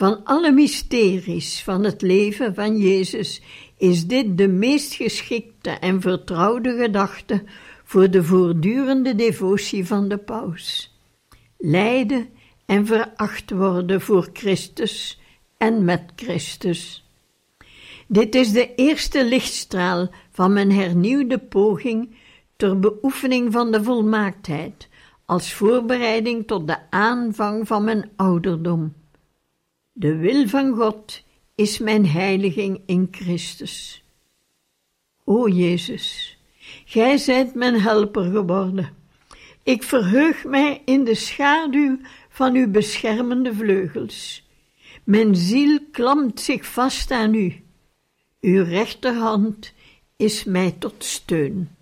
Van 0.00 0.24
alle 0.24 0.52
mysteries 0.52 1.62
van 1.62 1.84
het 1.84 2.02
leven 2.02 2.54
van 2.54 2.76
Jezus 2.76 3.42
is 3.76 4.06
dit 4.06 4.38
de 4.38 4.48
meest 4.48 4.94
geschikte 4.94 5.70
en 5.70 6.00
vertrouwde 6.00 6.76
gedachte 6.76 7.42
voor 7.84 8.10
de 8.10 8.24
voortdurende 8.24 9.14
devotie 9.14 9.86
van 9.86 10.08
de 10.08 10.16
paus. 10.18 10.94
Lijden 11.58 12.28
en 12.66 12.86
veracht 12.86 13.50
worden 13.50 14.00
voor 14.00 14.28
Christus 14.32 15.20
en 15.56 15.84
met 15.84 16.02
Christus. 16.16 17.08
Dit 18.06 18.34
is 18.34 18.52
de 18.52 18.74
eerste 18.74 19.24
lichtstraal 19.24 20.10
van 20.30 20.52
mijn 20.52 20.72
hernieuwde 20.72 21.38
poging 21.38 22.16
ter 22.56 22.78
beoefening 22.78 23.52
van 23.52 23.70
de 23.70 23.82
volmaaktheid, 23.82 24.88
als 25.24 25.52
voorbereiding 25.52 26.46
tot 26.46 26.66
de 26.66 26.90
aanvang 26.90 27.66
van 27.66 27.84
mijn 27.84 28.10
ouderdom. 28.16 28.99
De 29.92 30.16
wil 30.16 30.48
van 30.48 30.74
God 30.74 31.22
is 31.54 31.78
mijn 31.78 32.06
heiliging 32.06 32.82
in 32.86 33.08
Christus. 33.10 34.04
O 35.24 35.48
Jezus, 35.48 36.38
Gij 36.84 37.16
zijt 37.16 37.54
mijn 37.54 37.80
helper 37.80 38.30
geworden. 38.30 38.96
Ik 39.62 39.82
verheug 39.82 40.44
mij 40.44 40.82
in 40.84 41.04
de 41.04 41.14
schaduw 41.14 41.98
van 42.28 42.54
uw 42.54 42.70
beschermende 42.70 43.54
vleugels. 43.54 44.48
Mijn 45.04 45.36
ziel 45.36 45.78
klampt 45.90 46.40
zich 46.40 46.66
vast 46.66 47.10
aan 47.10 47.34
u. 47.34 47.64
Uw 48.40 48.64
rechterhand 48.64 49.72
is 50.16 50.44
mij 50.44 50.70
tot 50.70 51.04
steun. 51.04 51.76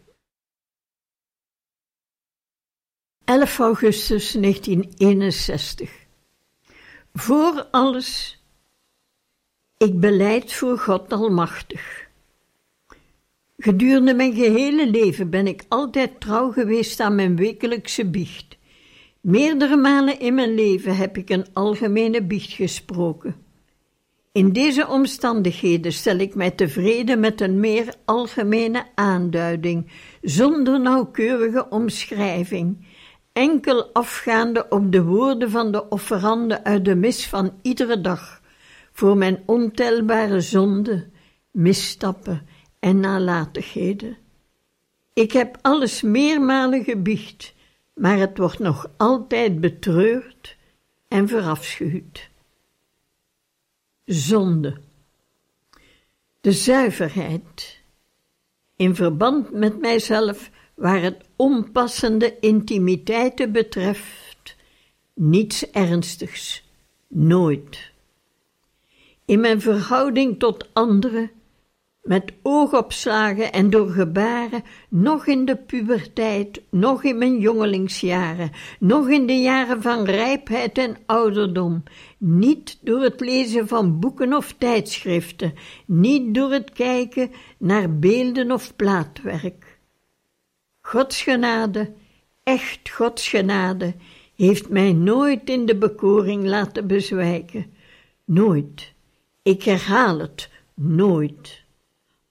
11 3.24 3.58
augustus 3.58 4.32
1961. 4.32 5.97
Voor 7.18 7.66
alles, 7.70 8.42
ik 9.76 10.00
beleid 10.00 10.52
voor 10.52 10.78
God 10.78 11.12
Almachtig. 11.12 12.08
Gedurende 13.56 14.14
mijn 14.14 14.34
gehele 14.34 14.90
leven 14.90 15.30
ben 15.30 15.46
ik 15.46 15.64
altijd 15.68 16.20
trouw 16.20 16.52
geweest 16.52 17.00
aan 17.00 17.14
mijn 17.14 17.36
wekelijkse 17.36 18.06
biecht. 18.06 18.58
Meerdere 19.20 19.76
malen 19.76 20.20
in 20.20 20.34
mijn 20.34 20.54
leven 20.54 20.96
heb 20.96 21.16
ik 21.16 21.30
een 21.30 21.46
algemene 21.52 22.22
biecht 22.22 22.52
gesproken. 22.52 23.36
In 24.32 24.52
deze 24.52 24.88
omstandigheden 24.88 25.92
stel 25.92 26.18
ik 26.18 26.34
mij 26.34 26.50
tevreden 26.50 27.20
met 27.20 27.40
een 27.40 27.60
meer 27.60 27.94
algemene 28.04 28.86
aanduiding, 28.94 29.90
zonder 30.22 30.80
nauwkeurige 30.80 31.68
omschrijving, 31.68 32.86
enkel 33.38 33.92
afgaande 33.92 34.66
op 34.68 34.92
de 34.92 35.02
woorden 35.02 35.50
van 35.50 35.72
de 35.72 35.88
offerande 35.88 36.64
uit 36.64 36.84
de 36.84 36.94
mis 36.94 37.26
van 37.26 37.58
iedere 37.62 38.00
dag, 38.00 38.40
voor 38.92 39.16
mijn 39.16 39.42
ontelbare 39.46 40.40
zonden, 40.40 41.12
misstappen 41.50 42.46
en 42.78 43.00
nalatigheden. 43.00 44.16
Ik 45.12 45.32
heb 45.32 45.58
alles 45.62 46.02
meermalen 46.02 46.84
gebiecht, 46.84 47.54
maar 47.94 48.16
het 48.16 48.38
wordt 48.38 48.58
nog 48.58 48.90
altijd 48.96 49.60
betreurd 49.60 50.56
en 51.08 51.28
verafschuwd. 51.28 52.28
Zonde. 54.04 54.76
De 56.40 56.52
zuiverheid. 56.52 57.80
In 58.76 58.94
verband 58.94 59.52
met 59.52 59.80
mijzelf, 59.80 60.50
waar 60.74 61.00
het 61.02 61.27
onpassende 61.38 62.36
intimiteiten 62.40 63.52
betreft, 63.52 64.56
niets 65.14 65.70
ernstigs, 65.70 66.64
nooit. 67.08 67.90
In 69.24 69.40
mijn 69.40 69.60
verhouding 69.60 70.38
tot 70.38 70.68
anderen 70.72 71.30
met 72.02 72.32
oogopslagen 72.42 73.52
en 73.52 73.70
door 73.70 73.90
gebaren, 73.90 74.62
nog 74.88 75.26
in 75.26 75.44
de 75.44 75.56
puberteit, 75.56 76.62
nog 76.70 77.04
in 77.04 77.18
mijn 77.18 77.38
jongelingsjaren, 77.38 78.50
nog 78.78 79.08
in 79.08 79.26
de 79.26 79.40
jaren 79.40 79.82
van 79.82 80.04
rijpheid 80.04 80.78
en 80.78 80.96
ouderdom, 81.06 81.82
niet 82.18 82.78
door 82.80 83.00
het 83.00 83.20
lezen 83.20 83.68
van 83.68 84.00
boeken 84.00 84.34
of 84.34 84.54
tijdschriften, 84.58 85.54
niet 85.86 86.34
door 86.34 86.52
het 86.52 86.72
kijken 86.72 87.30
naar 87.58 87.98
beelden 87.98 88.52
of 88.52 88.76
plaatwerk. 88.76 89.67
Gods 90.88 91.22
genade, 91.22 91.92
echt 92.42 92.90
Gods 92.90 93.28
genade, 93.28 93.94
heeft 94.36 94.68
mij 94.68 94.92
nooit 94.92 95.50
in 95.50 95.66
de 95.66 95.76
bekoring 95.76 96.44
laten 96.44 96.86
bezwijken. 96.86 97.66
Nooit. 98.24 98.92
Ik 99.42 99.62
herhaal 99.62 100.18
het, 100.18 100.50
nooit. 100.74 101.62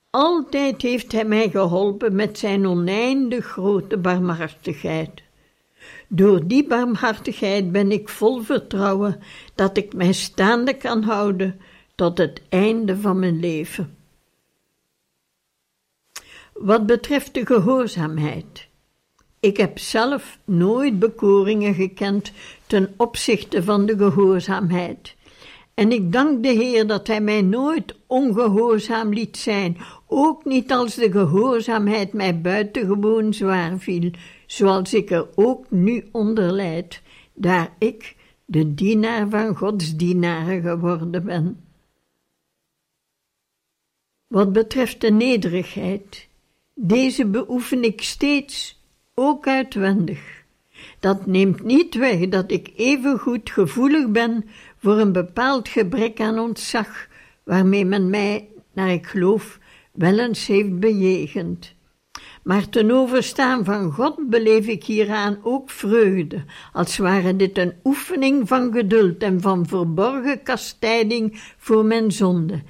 Altijd 0.09 0.81
heeft 0.81 1.11
Hij 1.11 1.25
mij 1.25 1.49
geholpen 1.49 2.15
met 2.15 2.37
Zijn 2.37 2.67
oneindig 2.67 3.45
grote 3.45 3.97
barmhartigheid. 3.97 5.23
Door 6.07 6.47
die 6.47 6.67
barmhartigheid 6.67 7.71
ben 7.71 7.91
ik 7.91 8.09
vol 8.09 8.41
vertrouwen 8.41 9.19
dat 9.55 9.77
ik 9.77 9.93
mij 9.93 10.13
staande 10.13 10.73
kan 10.73 11.03
houden 11.03 11.59
tot 11.95 12.17
het 12.17 12.41
einde 12.49 12.97
van 12.97 13.19
mijn 13.19 13.39
leven. 13.39 13.96
Wat 16.59 16.85
betreft 16.85 17.33
de 17.33 17.45
gehoorzaamheid. 17.45 18.67
Ik 19.39 19.57
heb 19.57 19.77
zelf 19.77 20.39
nooit 20.45 20.99
bekoringen 20.99 21.73
gekend 21.73 22.31
ten 22.67 22.93
opzichte 22.97 23.63
van 23.63 23.85
de 23.85 23.97
gehoorzaamheid. 23.97 25.15
En 25.73 25.91
ik 25.91 26.11
dank 26.11 26.43
de 26.43 26.49
Heer 26.49 26.87
dat 26.87 27.07
Hij 27.07 27.21
mij 27.21 27.41
nooit 27.41 27.95
ongehoorzaam 28.07 29.13
liet 29.13 29.37
zijn, 29.37 29.77
ook 30.07 30.45
niet 30.45 30.71
als 30.71 30.95
de 30.95 31.11
gehoorzaamheid 31.11 32.13
mij 32.13 32.41
buitengewoon 32.41 33.33
zwaar 33.33 33.79
viel, 33.79 34.11
zoals 34.45 34.93
ik 34.93 35.11
er 35.11 35.27
ook 35.35 35.71
nu 35.71 36.09
onder 36.11 36.53
daar 37.33 37.75
ik 37.79 38.15
de 38.45 38.73
dienaar 38.73 39.29
van 39.29 39.55
Gods 39.55 39.95
dienaren 39.95 40.61
geworden 40.61 41.25
ben. 41.25 41.61
Wat 44.27 44.53
betreft 44.53 45.01
de 45.01 45.11
nederigheid, 45.11 46.26
deze 46.79 47.25
beoefen 47.25 47.83
ik 47.83 48.01
steeds, 48.01 48.81
ook 49.13 49.47
uitwendig. 49.47 50.43
Dat 50.99 51.25
neemt 51.25 51.63
niet 51.63 51.95
weg 51.95 52.27
dat 52.27 52.51
ik 52.51 52.71
evengoed 52.75 53.49
gevoelig 53.49 54.09
ben 54.09 54.45
voor 54.77 54.99
een 54.99 55.11
bepaald 55.11 55.67
gebrek 55.67 56.19
aan 56.19 56.39
ontzag, 56.39 57.07
waarmee 57.43 57.85
men 57.85 58.09
mij, 58.09 58.47
naar 58.73 58.91
ik 58.91 59.07
geloof, 59.07 59.59
wel 59.91 60.19
eens 60.19 60.47
heeft 60.47 60.79
bejegend. 60.79 61.75
Maar 62.43 62.69
ten 62.69 62.91
overstaan 62.91 63.65
van 63.65 63.91
God 63.91 64.29
beleef 64.29 64.67
ik 64.67 64.83
hieraan 64.83 65.39
ook 65.43 65.69
vreugde, 65.69 66.43
als 66.73 66.97
ware 66.97 67.35
dit 67.35 67.57
een 67.57 67.73
oefening 67.83 68.47
van 68.47 68.73
geduld 68.73 69.23
en 69.23 69.41
van 69.41 69.65
verborgen 69.65 70.43
kastijding 70.43 71.53
voor 71.57 71.85
mijn 71.85 72.11
zonde, 72.11 72.61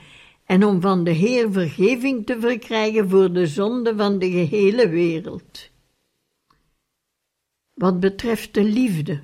en 0.48 0.64
om 0.64 0.82
van 0.82 1.04
de 1.04 1.12
Heer 1.12 1.52
vergeving 1.52 2.26
te 2.26 2.40
verkrijgen 2.40 3.10
voor 3.10 3.34
de 3.34 3.48
zonde 3.48 3.96
van 3.96 4.20
de 4.20 4.32
gehele 4.32 4.90
wereld. 4.90 5.70
Wat 7.74 8.00
betreft 8.00 8.54
de 8.54 8.64
liefde, 8.64 9.24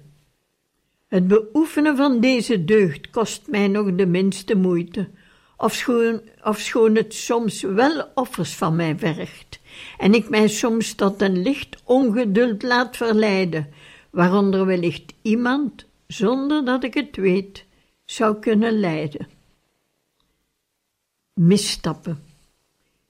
het 1.08 1.28
beoefenen 1.28 1.98
van 1.98 2.20
deze 2.20 2.66
deugd 2.66 3.10
kost 3.10 3.48
mij 3.48 3.68
nog 3.68 3.96
de 3.96 4.06
minste 4.06 4.56
moeite, 4.56 5.10
ofschoon, 5.58 6.22
ofschoon 6.44 6.96
het 6.96 7.14
soms 7.14 7.62
wel 7.62 8.08
offers 8.16 8.56
van 8.56 8.76
mij 8.76 8.98
vergt, 8.98 9.60
en 9.98 10.14
ik 10.14 10.30
mij 10.30 10.48
soms 10.48 10.94
tot 10.94 11.22
een 11.22 11.42
licht 11.42 11.82
ongeduld 11.84 12.64
laat 12.64 12.98
verleiden, 12.98 13.70
waaronder 14.10 14.66
wellicht 14.66 15.14
iemand, 15.22 15.86
zonder 16.08 16.66
dat 16.66 16.84
ik 16.84 16.94
het 16.94 17.16
weet, 17.16 17.66
zou 18.06 18.40
kunnen 18.40 18.80
lijden. 18.80 19.33
Misstappen. 21.34 22.24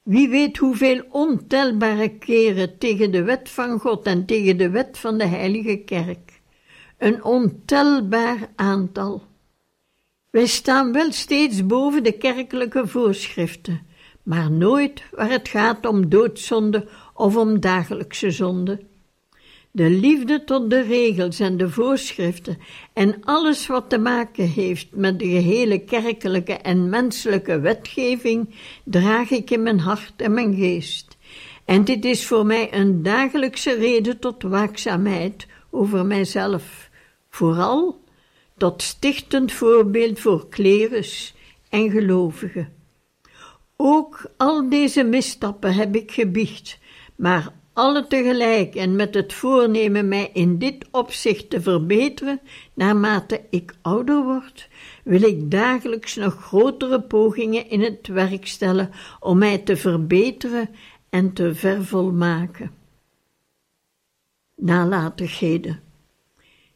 Wie 0.04 0.30
weet 0.30 0.58
hoeveel 0.58 1.04
ontelbare 1.10 2.18
keren 2.18 2.78
tegen 2.78 3.12
de 3.12 3.24
wet 3.24 3.50
van 3.50 3.80
God 3.80 4.06
en 4.06 4.26
tegen 4.26 4.58
de 4.58 4.70
wet 4.70 4.98
van 4.98 5.18
de 5.18 5.26
Heilige 5.26 5.78
Kerk 5.78 6.42
een 6.98 7.24
ontelbaar 7.24 8.50
aantal. 8.56 9.24
Wij 10.30 10.46
staan 10.46 10.92
wel 10.92 11.12
steeds 11.12 11.66
boven 11.66 12.04
de 12.04 12.12
kerkelijke 12.12 12.88
voorschriften, 12.88 13.88
maar 14.24 14.52
nooit 14.52 15.04
waar 15.12 15.30
het 15.30 15.48
gaat 15.48 15.86
om 15.86 16.10
doodzonde 16.10 16.88
of 17.14 17.36
om 17.36 17.60
dagelijkse 17.60 18.32
zonde. 18.32 18.80
De 19.76 19.90
liefde 19.90 20.44
tot 20.44 20.70
de 20.70 20.82
regels 20.82 21.40
en 21.40 21.58
de 21.58 21.70
voorschriften 21.70 22.58
en 22.94 23.24
alles 23.24 23.68
wat 23.68 23.90
te 23.90 23.98
maken 23.98 24.48
heeft 24.48 24.88
met 24.92 25.20
de 25.20 25.26
gehele 25.26 25.80
kerkelijke 25.80 26.54
en 26.54 26.90
menselijke 26.90 27.60
wetgeving 27.60 28.56
draag 28.84 29.30
ik 29.30 29.50
in 29.50 29.64
mijn 29.64 29.80
hart 29.80 30.14
en 30.22 30.34
mijn 30.34 30.56
geest. 30.56 31.18
En 31.66 31.84
dit 31.84 32.06
is 32.06 32.26
voor 32.26 32.46
mij 32.46 32.74
een 32.74 33.04
dagelijkse 33.04 33.76
reden 33.76 34.20
tot 34.20 34.44
waakzaamheid 34.44 35.48
over 35.70 36.06
mijzelf 36.06 36.90
vooral 37.30 38.02
tot 38.58 38.82
stichtend 38.82 39.52
voorbeeld 39.52 40.20
voor 40.20 40.50
klerus 40.50 41.36
en 41.70 41.92
gelovigen. 41.92 42.74
Ook 43.78 44.32
al 44.38 44.70
deze 44.70 45.04
misstappen 45.04 45.74
heb 45.74 45.96
ik 45.96 46.12
gebiecht, 46.12 46.80
maar 47.16 47.62
alle 47.74 48.08
tegelijk 48.08 48.76
en 48.76 48.96
met 48.96 49.14
het 49.14 49.34
voornemen 49.34 50.08
mij 50.08 50.30
in 50.34 50.58
dit 50.58 50.86
opzicht 50.92 51.50
te 51.50 51.62
verbeteren, 51.62 52.40
naarmate 52.74 53.42
ik 53.50 53.76
ouder 53.82 54.24
word, 54.24 54.70
wil 55.04 55.22
ik 55.22 55.52
dagelijks 55.52 56.16
nog 56.16 56.34
grotere 56.34 57.02
pogingen 57.02 57.70
in 57.70 57.82
het 57.82 58.08
werk 58.08 58.48
stellen 58.48 58.90
om 59.20 59.38
mij 59.38 59.58
te 59.58 59.76
verbeteren 59.76 60.70
en 61.10 61.34
te 61.34 61.56
vervolmaken. 61.56 62.72
Nalatigheden. 64.56 65.80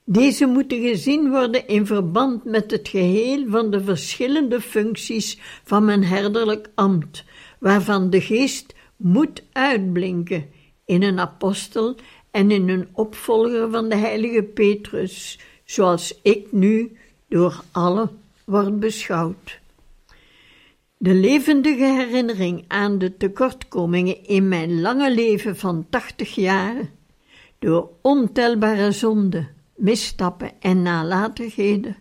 Deze 0.04 0.46
moeten 0.46 0.82
gezien 0.82 1.30
worden 1.30 1.68
in 1.68 1.86
verband 1.86 2.44
met 2.44 2.72
het 2.72 2.88
geheel 2.88 3.46
van 3.48 3.72
de 3.72 3.84
verschillende 3.84 4.62
functies 4.62 5.40
van 5.64 5.86
mijn 5.86 6.04
herderlijk 6.04 6.70
ambt, 6.76 7.24
waarvan 7.60 8.10
de 8.10 8.22
geest 8.22 8.76
moet 8.96 9.44
uitblinken 9.52 10.56
in 10.88 11.04
een 11.04 11.20
apostel 11.20 11.96
en 12.32 12.52
in 12.52 12.70
een 12.70 12.88
opvolger 12.94 13.70
van 13.70 13.90
de 13.90 13.96
heilige 13.96 14.44
Petrus, 14.44 15.40
zoals 15.66 16.20
ik 16.22 16.52
nu 16.52 16.98
door 17.30 17.64
allen 17.72 18.10
word 18.44 18.80
beschouwd. 18.80 19.60
De 20.98 21.14
levendige 21.14 21.84
herinnering 21.84 22.66
aan 22.68 22.98
de 22.98 23.18
tekortkomingen 23.18 24.26
in 24.26 24.48
mijn 24.48 24.82
lange 24.82 25.14
leven 25.14 25.58
van 25.58 25.86
tachtig 25.90 26.36
jaar, 26.36 26.76
door 27.60 27.90
ontelbare 28.02 28.92
zonden, 28.92 29.48
misstappen 29.76 30.52
en 30.60 30.82
nalatigheden, 30.82 31.98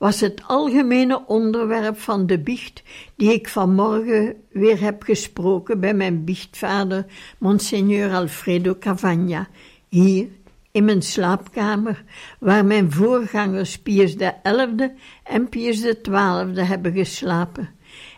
was 0.00 0.20
het 0.20 0.42
algemene 0.46 1.26
onderwerp 1.26 1.98
van 1.98 2.26
de 2.26 2.38
biecht 2.38 2.82
die 3.16 3.32
ik 3.32 3.48
vanmorgen 3.48 4.34
weer 4.50 4.80
heb 4.80 5.02
gesproken 5.02 5.80
bij 5.80 5.94
mijn 5.94 6.24
biechtvader, 6.24 7.06
Monseigneur 7.38 8.12
Alfredo 8.12 8.76
Cavagna, 8.78 9.48
hier 9.88 10.28
in 10.70 10.84
mijn 10.84 11.02
slaapkamer, 11.02 12.04
waar 12.38 12.64
mijn 12.64 12.92
voorgangers 12.92 13.78
Pius 13.78 14.16
XI 14.16 14.90
en 15.24 15.48
Pius 15.48 15.80
XII 15.80 16.64
hebben 16.64 16.92
geslapen, 16.92 17.68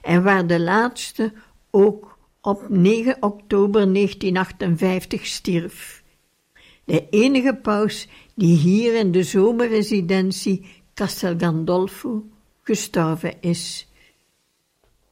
en 0.02 0.22
waar 0.22 0.46
de 0.46 0.60
laatste 0.60 1.32
ook 1.70 2.18
op 2.40 2.66
9 2.68 3.16
oktober 3.20 3.92
1958 3.92 5.26
stierf. 5.26 6.02
De 6.84 7.06
enige 7.10 7.54
paus 7.62 8.08
die 8.34 8.56
hier 8.56 8.94
in 8.94 9.12
de 9.12 9.22
zomerresidentie 9.22 10.81
Castel 10.94 11.38
Gandolfo 11.38 12.24
gestorven 12.62 13.40
is. 13.40 13.86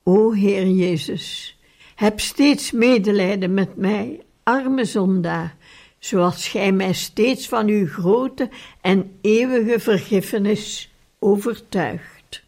O 0.02 0.32
Heer 0.32 0.66
Jezus, 0.66 1.56
heb 1.94 2.20
steeds 2.20 2.70
medelijden 2.70 3.54
met 3.54 3.76
mij, 3.76 4.20
arme 4.42 4.84
zondaar, 4.84 5.56
zoals 5.98 6.48
Gij 6.48 6.72
mij 6.72 6.92
steeds 6.92 7.48
van 7.48 7.66
uw 7.66 7.86
grote 7.86 8.50
en 8.80 9.18
eeuwige 9.20 9.80
vergiffenis 9.80 10.92
overtuigt. 11.18 12.42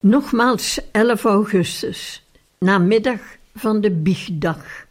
Nogmaals 0.00 0.80
11 0.90 1.24
augustus, 1.24 2.26
namiddag 2.58 3.20
van 3.54 3.80
de 3.80 3.90
biechtdag. 3.90 4.88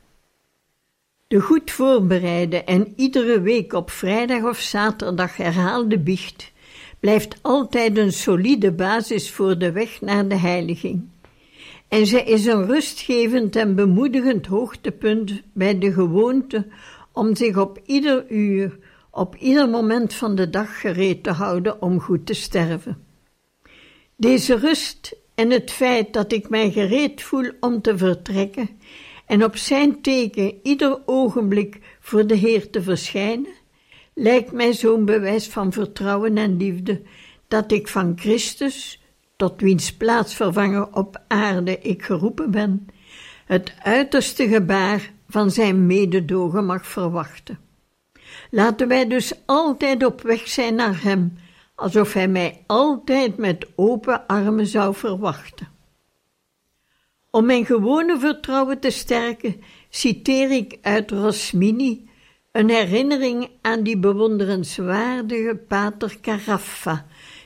De 1.29 1.39
goed 1.39 1.71
voorbereide 1.71 2.63
en 2.63 2.93
iedere 2.95 3.41
week 3.41 3.73
op 3.73 3.91
vrijdag 3.91 4.43
of 4.43 4.59
zaterdag 4.59 5.37
herhaalde 5.37 5.99
biecht 5.99 6.51
blijft 6.99 7.35
altijd 7.41 7.97
een 7.97 8.11
solide 8.11 8.71
basis 8.71 9.31
voor 9.31 9.57
de 9.57 9.71
weg 9.71 10.01
naar 10.01 10.27
de 10.27 10.35
heiliging. 10.35 11.07
En 11.87 12.05
zij 12.05 12.23
is 12.23 12.45
een 12.45 12.65
rustgevend 12.65 13.55
en 13.55 13.75
bemoedigend 13.75 14.45
hoogtepunt 14.45 15.41
bij 15.53 15.79
de 15.79 15.93
gewoonte 15.93 16.67
om 17.11 17.35
zich 17.35 17.57
op 17.57 17.79
ieder 17.85 18.25
uur, 18.29 18.77
op 19.11 19.35
ieder 19.35 19.69
moment 19.69 20.13
van 20.13 20.35
de 20.35 20.49
dag 20.49 20.79
gereed 20.79 21.23
te 21.23 21.31
houden 21.31 21.81
om 21.81 21.99
goed 21.99 22.25
te 22.25 22.33
sterven. 22.33 23.03
Deze 24.15 24.55
rust 24.55 25.15
en 25.35 25.51
het 25.51 25.71
feit 25.71 26.13
dat 26.13 26.31
ik 26.31 26.49
mij 26.49 26.71
gereed 26.71 27.21
voel 27.21 27.51
om 27.59 27.81
te 27.81 27.97
vertrekken 27.97 28.69
en 29.29 29.43
op 29.43 29.57
zijn 29.57 30.01
teken 30.01 30.59
ieder 30.63 31.01
ogenblik 31.05 31.79
voor 31.99 32.27
de 32.27 32.35
Heer 32.35 32.69
te 32.69 32.81
verschijnen, 32.81 33.51
lijkt 34.13 34.51
mij 34.51 34.73
zo'n 34.73 35.05
bewijs 35.05 35.47
van 35.47 35.73
vertrouwen 35.73 36.37
en 36.37 36.57
liefde 36.57 37.01
dat 37.47 37.71
ik 37.71 37.87
van 37.87 38.13
Christus, 38.15 39.03
tot 39.35 39.61
wiens 39.61 39.93
plaatsvervanger 39.93 40.93
op 40.93 41.21
aarde 41.27 41.79
ik 41.79 42.03
geroepen 42.03 42.51
ben, 42.51 42.87
het 43.45 43.73
uiterste 43.83 44.47
gebaar 44.47 45.11
van 45.27 45.51
zijn 45.51 45.85
mededogen 45.85 46.65
mag 46.65 46.87
verwachten. 46.87 47.59
Laten 48.51 48.87
wij 48.87 49.07
dus 49.07 49.33
altijd 49.45 50.05
op 50.05 50.21
weg 50.21 50.47
zijn 50.47 50.75
naar 50.75 51.03
Hem, 51.03 51.37
alsof 51.75 52.13
Hij 52.13 52.27
mij 52.27 52.63
altijd 52.67 53.37
met 53.37 53.67
open 53.75 54.27
armen 54.27 54.67
zou 54.67 54.95
verwachten. 54.95 55.78
Om 57.31 57.45
mijn 57.45 57.65
gewone 57.65 58.19
vertrouwen 58.19 58.79
te 58.79 58.89
sterken, 58.89 59.61
citeer 59.89 60.51
ik 60.51 60.77
uit 60.81 61.11
Rosmini 61.11 62.09
een 62.51 62.69
herinnering 62.69 63.49
aan 63.61 63.83
die 63.83 63.97
bewonderenswaardige 63.97 65.55
pater 65.67 66.17
Caraffa, 66.21 67.05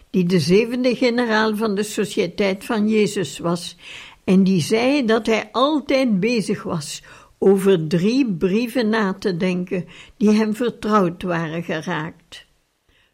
die 0.09 0.23
de 0.23 0.39
zevende 0.39 0.95
generaal 0.95 1.55
van 1.55 1.75
de 1.75 1.83
Sociëteit 1.83 2.65
van 2.65 2.89
Jezus 2.89 3.39
was 3.39 3.77
en 4.23 4.43
die 4.43 4.61
zei 4.61 5.05
dat 5.05 5.25
hij 5.25 5.49
altijd 5.51 6.19
bezig 6.19 6.63
was 6.63 7.03
over 7.37 7.87
drie 7.87 8.33
brieven 8.33 8.89
na 8.89 9.13
te 9.13 9.37
denken 9.37 9.85
die 10.17 10.29
hem 10.29 10.55
vertrouwd 10.55 11.23
waren 11.23 11.63
geraakt. 11.63 12.45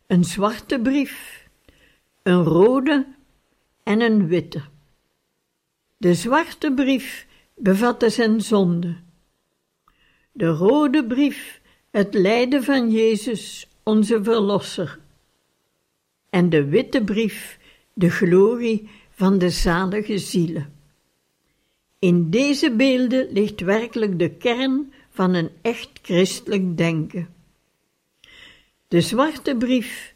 Een 0.08 0.24
zwarte 0.24 0.80
brief, 0.80 1.48
een 2.24 2.44
rode 2.44 3.08
en 3.84 4.02
een 4.02 4.28
witte. 4.28 4.62
De 6.00 6.14
zwarte 6.14 6.74
brief 6.74 7.28
bevatte 7.56 8.10
zijn 8.10 8.42
zonde. 8.42 8.96
De 10.32 10.48
rode 10.48 11.06
brief 11.06 11.62
het 11.92 12.14
lijden 12.14 12.64
van 12.64 12.92
Jezus, 12.92 13.68
onze 13.84 14.24
Verlosser. 14.24 15.00
En 16.30 16.50
de 16.50 16.66
witte 16.66 17.04
brief 17.04 17.60
de 17.94 18.10
glorie 18.10 18.90
van 19.12 19.38
de 19.38 19.50
zalige 19.50 20.18
zielen. 20.18 20.74
In 22.00 22.30
deze 22.30 22.72
beelden 22.72 23.32
ligt 23.32 23.60
werkelijk 23.62 24.20
de 24.20 24.30
kern 24.30 24.94
van 25.10 25.34
een 25.34 25.50
echt 25.62 25.90
christelijk 26.02 26.78
denken. 26.78 27.34
De 28.88 29.02
zwarte 29.02 29.56
brief 29.56 30.14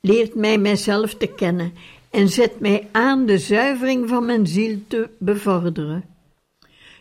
leert 0.00 0.34
mij 0.34 0.58
mijzelf 0.58 1.14
te 1.14 1.26
kennen 1.26 1.74
en 2.14 2.28
zet 2.28 2.60
mij 2.60 2.88
aan 2.92 3.26
de 3.26 3.38
zuivering 3.38 4.08
van 4.08 4.26
mijn 4.26 4.46
ziel 4.46 4.78
te 4.88 5.08
bevorderen. 5.18 6.04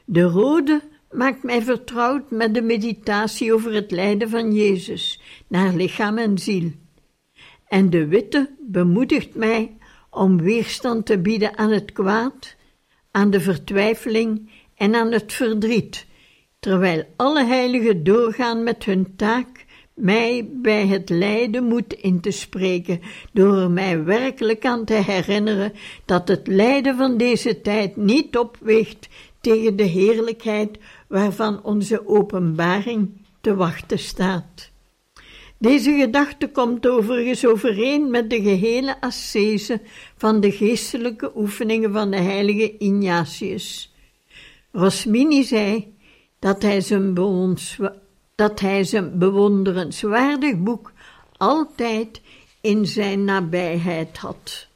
De 0.05 0.21
rode 0.21 0.81
maakt 1.11 1.43
mij 1.43 1.61
vertrouwd 1.61 2.31
met 2.31 2.53
de 2.53 2.61
meditatie 2.61 3.53
over 3.53 3.73
het 3.73 3.91
lijden 3.91 4.29
van 4.29 4.53
Jezus 4.53 5.21
naar 5.47 5.73
lichaam 5.73 6.17
en 6.17 6.37
ziel. 6.37 6.71
En 7.67 7.89
de 7.89 8.07
witte 8.07 8.49
bemoedigt 8.59 9.35
mij 9.35 9.77
om 10.09 10.41
weerstand 10.41 11.05
te 11.05 11.19
bieden 11.19 11.57
aan 11.57 11.71
het 11.71 11.91
kwaad, 11.91 12.55
aan 13.11 13.29
de 13.29 13.39
vertwijfeling 13.39 14.51
en 14.75 14.95
aan 14.95 15.11
het 15.11 15.33
verdriet, 15.33 16.05
terwijl 16.59 17.03
alle 17.15 17.45
heiligen 17.45 18.03
doorgaan 18.03 18.63
met 18.63 18.83
hun 18.83 19.15
taak 19.15 19.62
mij 19.93 20.49
bij 20.53 20.87
het 20.87 21.09
lijden 21.09 21.63
moed 21.63 21.93
in 21.93 22.19
te 22.19 22.31
spreken, 22.31 22.99
door 23.33 23.71
mij 23.71 24.03
werkelijk 24.03 24.65
aan 24.65 24.85
te 24.85 24.93
herinneren 24.93 25.73
dat 26.05 26.27
het 26.27 26.47
lijden 26.47 26.97
van 26.97 27.17
deze 27.17 27.61
tijd 27.61 27.95
niet 27.95 28.37
opweegt 28.37 29.09
tegen 29.41 29.75
de 29.75 29.83
heerlijkheid 29.83 30.77
waarvan 31.07 31.63
onze 31.63 32.07
openbaring 32.07 33.09
te 33.41 33.55
wachten 33.55 33.99
staat. 33.99 34.71
Deze 35.57 35.91
gedachte 35.91 36.49
komt 36.49 36.87
overigens 36.87 37.45
overeen 37.45 38.09
met 38.09 38.29
de 38.29 38.41
gehele 38.41 39.01
ascese 39.01 39.81
van 40.17 40.39
de 40.39 40.51
geestelijke 40.51 41.31
oefeningen 41.35 41.91
van 41.91 42.11
de 42.11 42.17
heilige 42.17 42.77
Ignatius. 42.77 43.93
Rosmini 44.71 45.43
zei 45.43 45.93
dat 46.39 46.61
hij 46.61 46.81
zijn 46.81 47.13
dat 48.49 48.59
hij 48.59 48.83
zijn 48.83 49.17
bewonderenswaardig 49.17 50.57
boek 50.57 50.91
altijd 51.37 52.21
in 52.61 52.85
zijn 52.85 53.23
nabijheid 53.23 54.17
had. 54.17 54.67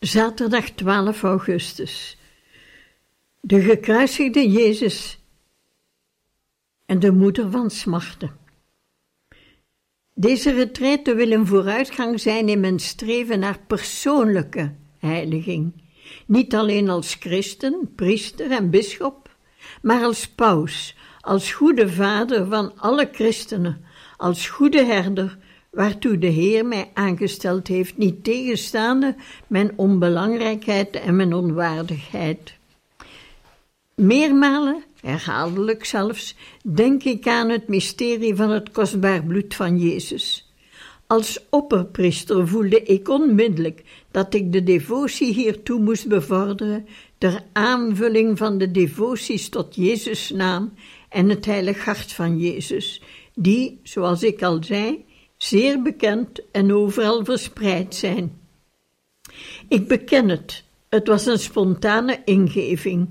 Zaterdag 0.00 0.70
12 0.70 1.22
augustus. 1.22 2.16
De 3.40 3.60
gekruisigde 3.60 4.50
Jezus 4.50 5.18
en 6.86 6.98
de 6.98 7.12
moeder 7.12 7.50
van 7.50 7.70
smarten. 7.70 8.36
Deze 10.14 10.52
retraite 10.52 11.14
wil 11.14 11.30
een 11.30 11.46
vooruitgang 11.46 12.20
zijn 12.20 12.48
in 12.48 12.60
mijn 12.60 12.78
streven 12.78 13.38
naar 13.38 13.58
persoonlijke 13.66 14.74
heiliging. 14.98 15.82
Niet 16.26 16.54
alleen 16.54 16.88
als 16.88 17.14
christen, 17.14 17.92
priester 17.94 18.50
en 18.50 18.70
bisschop, 18.70 19.36
maar 19.82 20.02
als 20.02 20.28
paus, 20.28 20.96
als 21.20 21.52
goede 21.52 21.88
vader 21.88 22.46
van 22.46 22.78
alle 22.78 23.08
christenen, 23.12 23.84
als 24.16 24.48
goede 24.48 24.84
herder 24.84 25.38
waartoe 25.70 26.18
de 26.18 26.26
Heer 26.26 26.66
mij 26.66 26.90
aangesteld 26.94 27.66
heeft, 27.66 27.96
niet 27.96 28.24
tegenstaande 28.24 29.14
mijn 29.46 29.72
onbelangrijkheid 29.76 30.90
en 30.90 31.16
mijn 31.16 31.34
onwaardigheid. 31.34 32.58
Meermalen, 33.94 34.84
herhaaldelijk 35.00 35.84
zelfs, 35.84 36.36
denk 36.62 37.02
ik 37.02 37.26
aan 37.26 37.48
het 37.48 37.68
mysterie 37.68 38.34
van 38.34 38.50
het 38.50 38.70
kostbaar 38.70 39.24
bloed 39.24 39.54
van 39.54 39.78
Jezus. 39.78 40.52
Als 41.06 41.40
opperpriester 41.48 42.48
voelde 42.48 42.82
ik 42.82 43.08
onmiddellijk 43.08 43.82
dat 44.10 44.34
ik 44.34 44.52
de 44.52 44.62
devotie 44.62 45.34
hiertoe 45.34 45.80
moest 45.80 46.08
bevorderen 46.08 46.86
ter 47.18 47.42
aanvulling 47.52 48.38
van 48.38 48.58
de 48.58 48.70
devoties 48.70 49.48
tot 49.48 49.74
Jezus' 49.74 50.30
naam 50.30 50.72
en 51.08 51.28
het 51.28 51.44
heilig 51.44 51.84
hart 51.84 52.12
van 52.12 52.38
Jezus, 52.38 53.02
die, 53.34 53.80
zoals 53.82 54.22
ik 54.22 54.42
al 54.42 54.64
zei, 54.64 55.04
zeer 55.42 55.82
bekend 55.82 56.50
en 56.50 56.72
overal 56.72 57.24
verspreid 57.24 57.94
zijn. 57.94 58.40
Ik 59.68 59.88
beken 59.88 60.28
het, 60.28 60.64
het 60.88 61.08
was 61.08 61.26
een 61.26 61.38
spontane 61.38 62.22
ingeving. 62.24 63.08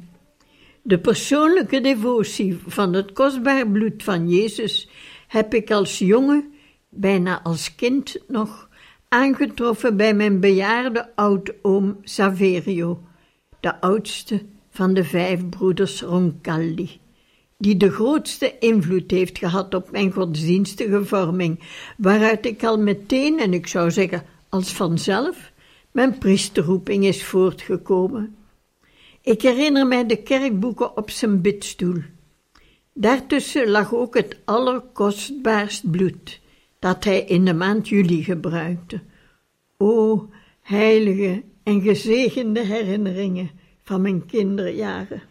De 0.81 0.99
persoonlijke 0.99 1.81
devotie 1.81 2.59
van 2.67 2.93
het 2.93 3.11
kostbaar 3.11 3.67
bloed 3.67 4.03
van 4.03 4.29
Jezus 4.29 4.89
heb 5.27 5.53
ik 5.53 5.71
als 5.71 5.99
jongen, 5.99 6.53
bijna 6.89 7.41
als 7.43 7.75
kind 7.75 8.17
nog, 8.27 8.69
aangetroffen 9.07 9.97
bij 9.97 10.13
mijn 10.13 10.39
bejaarde 10.39 11.15
oudoom 11.15 11.97
Saverio, 12.03 13.03
de 13.59 13.81
oudste 13.81 14.45
van 14.69 14.93
de 14.93 15.03
vijf 15.03 15.49
broeders 15.49 16.01
Roncalli 16.01 16.99
die 17.61 17.77
de 17.77 17.91
grootste 17.91 18.57
invloed 18.59 19.11
heeft 19.11 19.37
gehad 19.37 19.73
op 19.73 19.91
mijn 19.91 20.11
godsdienstige 20.11 21.05
vorming, 21.05 21.59
waaruit 21.97 22.45
ik 22.45 22.63
al 22.63 22.77
meteen, 22.77 23.39
en 23.39 23.53
ik 23.53 23.67
zou 23.67 23.91
zeggen 23.91 24.23
als 24.49 24.73
vanzelf 24.73 25.51
mijn 25.91 26.17
priesterroeping 26.17 27.05
is 27.05 27.23
voortgekomen. 27.23 28.35
Ik 29.21 29.41
herinner 29.41 29.87
mij 29.87 30.05
de 30.05 30.23
kerkboeken 30.23 30.97
op 30.97 31.09
zijn 31.09 31.41
bidstoel. 31.41 32.01
Daartussen 32.93 33.69
lag 33.69 33.93
ook 33.93 34.15
het 34.15 34.37
allerkostbaarst 34.45 35.91
bloed 35.91 36.39
dat 36.79 37.03
hij 37.03 37.21
in 37.21 37.45
de 37.45 37.53
maand 37.53 37.89
juli 37.89 38.23
gebruikte. 38.23 39.01
O, 39.77 40.29
heilige 40.61 41.43
en 41.63 41.81
gezegende 41.81 42.59
herinneringen 42.59 43.51
van 43.83 44.01
mijn 44.01 44.25
kinderjaren. 44.25 45.21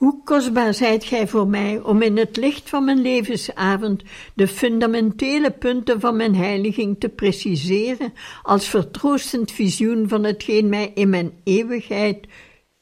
Hoe 0.00 0.22
kostbaar 0.24 0.74
zijt 0.74 1.04
gij 1.04 1.28
voor 1.28 1.48
mij 1.48 1.80
om 1.80 2.02
in 2.02 2.16
het 2.16 2.36
licht 2.36 2.68
van 2.68 2.84
mijn 2.84 3.00
levensavond 3.00 4.02
de 4.34 4.48
fundamentele 4.48 5.50
punten 5.50 6.00
van 6.00 6.16
mijn 6.16 6.34
heiliging 6.34 7.00
te 7.00 7.08
preciseren 7.08 8.12
als 8.42 8.68
vertroostend 8.68 9.52
visioen 9.52 10.08
van 10.08 10.24
hetgeen 10.24 10.68
mij 10.68 10.92
in 10.94 11.10
mijn 11.10 11.32
eeuwigheid, 11.44 12.26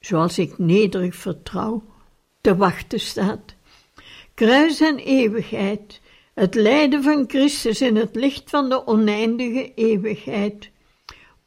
zoals 0.01 0.39
ik 0.39 0.59
nederig 0.59 1.15
vertrouw, 1.15 1.83
te 2.41 2.57
wachten 2.57 3.01
staat. 3.01 3.55
Kruis 4.35 4.81
en 4.81 4.99
eeuwigheid, 4.99 6.01
het 6.35 6.55
lijden 6.55 7.03
van 7.03 7.25
Christus 7.29 7.81
in 7.81 7.97
het 7.97 8.15
licht 8.15 8.51
van 8.51 8.69
de 8.69 8.87
oneindige 8.87 9.73
eeuwigheid. 9.75 10.71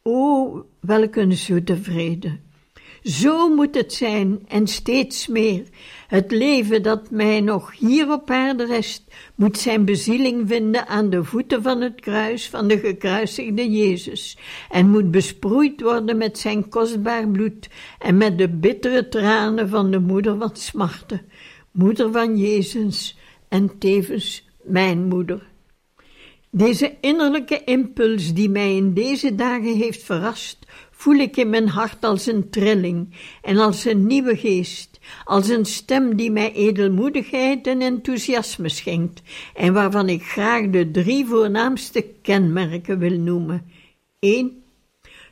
O, 0.01 0.65
welk 0.79 1.15
een 1.15 1.33
zoete 1.33 1.77
vrede! 1.77 2.39
Zo 3.03 3.49
moet 3.55 3.75
het 3.75 3.93
zijn 3.93 4.39
en 4.47 4.67
steeds 4.67 5.27
meer. 5.27 5.63
Het 6.07 6.31
leven 6.31 6.83
dat 6.83 7.11
mij 7.11 7.41
nog 7.41 7.77
hier 7.77 8.11
op 8.11 8.29
aarde 8.29 8.65
rest, 8.65 9.03
moet 9.35 9.57
zijn 9.57 9.85
bezieling 9.85 10.47
vinden 10.47 10.87
aan 10.87 11.09
de 11.09 11.23
voeten 11.23 11.61
van 11.61 11.81
het 11.81 12.01
kruis 12.01 12.49
van 12.49 12.67
de 12.67 12.79
gekruisigde 12.79 13.69
Jezus 13.69 14.37
en 14.69 14.89
moet 14.89 15.11
besproeid 15.11 15.81
worden 15.81 16.17
met 16.17 16.37
zijn 16.37 16.69
kostbaar 16.69 17.27
bloed 17.27 17.69
en 17.99 18.17
met 18.17 18.37
de 18.37 18.49
bittere 18.49 19.07
tranen 19.07 19.69
van 19.69 19.91
de 19.91 19.99
moeder 19.99 20.37
van 20.37 20.55
smarten, 20.55 21.21
moeder 21.71 22.11
van 22.11 22.37
Jezus 22.37 23.17
en 23.49 23.77
tevens 23.77 24.47
mijn 24.63 25.07
moeder. 25.07 25.49
Deze 26.49 26.95
innerlijke 27.01 27.63
impuls 27.63 28.33
die 28.33 28.49
mij 28.49 28.75
in 28.75 28.93
deze 28.93 29.35
dagen 29.35 29.75
heeft 29.75 30.03
verrast, 30.03 30.60
voel 31.01 31.15
ik 31.15 31.37
in 31.37 31.49
mijn 31.49 31.67
hart 31.67 32.03
als 32.03 32.25
een 32.25 32.49
trilling 32.49 33.15
en 33.41 33.57
als 33.57 33.85
een 33.85 34.07
nieuwe 34.07 34.37
geest, 34.37 34.99
als 35.25 35.49
een 35.49 35.65
stem 35.65 36.15
die 36.15 36.31
mij 36.31 36.53
edelmoedigheid 36.53 37.67
en 37.67 37.81
enthousiasme 37.81 38.69
schenkt 38.69 39.21
en 39.53 39.73
waarvan 39.73 40.09
ik 40.09 40.23
graag 40.23 40.69
de 40.69 40.91
drie 40.91 41.25
voornaamste 41.25 42.05
kenmerken 42.21 42.99
wil 42.99 43.17
noemen. 43.17 43.71
1. 44.19 44.63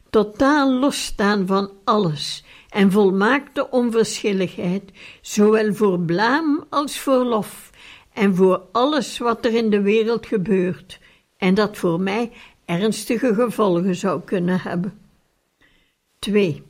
Totaal 0.09 0.73
losstaan 0.73 1.47
van 1.47 1.71
alles 1.83 2.43
en 2.69 2.91
volmaakte 2.91 3.69
onverschilligheid, 3.69 4.91
zowel 5.21 5.73
voor 5.73 5.99
blaam 5.99 6.65
als 6.69 6.99
voor 6.99 7.23
lof, 7.23 7.69
en 8.13 8.35
voor 8.35 8.61
alles 8.71 9.17
wat 9.17 9.45
er 9.45 9.53
in 9.53 9.69
de 9.69 9.81
wereld 9.81 10.25
gebeurt, 10.25 10.99
en 11.37 11.53
dat 11.53 11.77
voor 11.77 11.99
mij 12.01 12.31
ernstige 12.65 13.33
gevolgen 13.33 13.95
zou 13.95 14.21
kunnen 14.21 14.59
hebben. 14.61 15.08
2. 16.19 16.63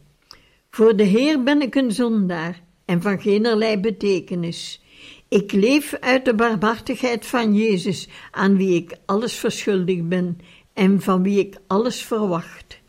Voor 0.69 0.95
de 0.95 1.03
Heer 1.03 1.43
ben 1.43 1.61
ik 1.61 1.75
een 1.75 1.91
zondaar 1.91 2.61
en 2.85 3.01
van 3.01 3.21
geenerlei 3.21 3.77
betekenis. 3.77 4.81
Ik 5.27 5.51
leef 5.51 5.93
uit 5.99 6.25
de 6.25 6.35
barmhartigheid 6.35 7.25
van 7.25 7.55
Jezus, 7.55 8.07
aan 8.31 8.57
wie 8.57 8.75
ik 8.75 8.97
alles 9.05 9.33
verschuldigd 9.33 10.07
ben 10.07 10.37
en 10.73 11.01
van 11.01 11.23
wie 11.23 11.39
ik 11.39 11.57
alles 11.67 12.03
verwacht. 12.03 12.79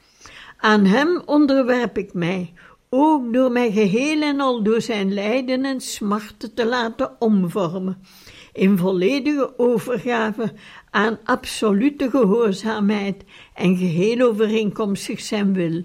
Aan 0.56 0.84
Hem 0.84 1.22
onderwerp 1.26 1.98
ik 1.98 2.12
mij, 2.12 2.52
ook 2.88 3.32
door 3.32 3.52
mij 3.52 3.72
geheel 3.72 4.22
en 4.22 4.40
al 4.40 4.62
door 4.62 4.80
zijn 4.80 5.14
lijden 5.14 5.64
en 5.64 5.80
smarten 5.80 6.54
te 6.54 6.66
laten 6.66 7.16
omvormen, 7.18 8.02
in 8.52 8.78
volledige 8.78 9.58
overgave 9.58 10.52
aan 10.90 11.18
absolute 11.24 12.10
gehoorzaamheid 12.10 13.24
en 13.54 13.76
geheel 13.76 14.20
overeenkomstig 14.28 15.20
zijn 15.20 15.52
wil. 15.52 15.84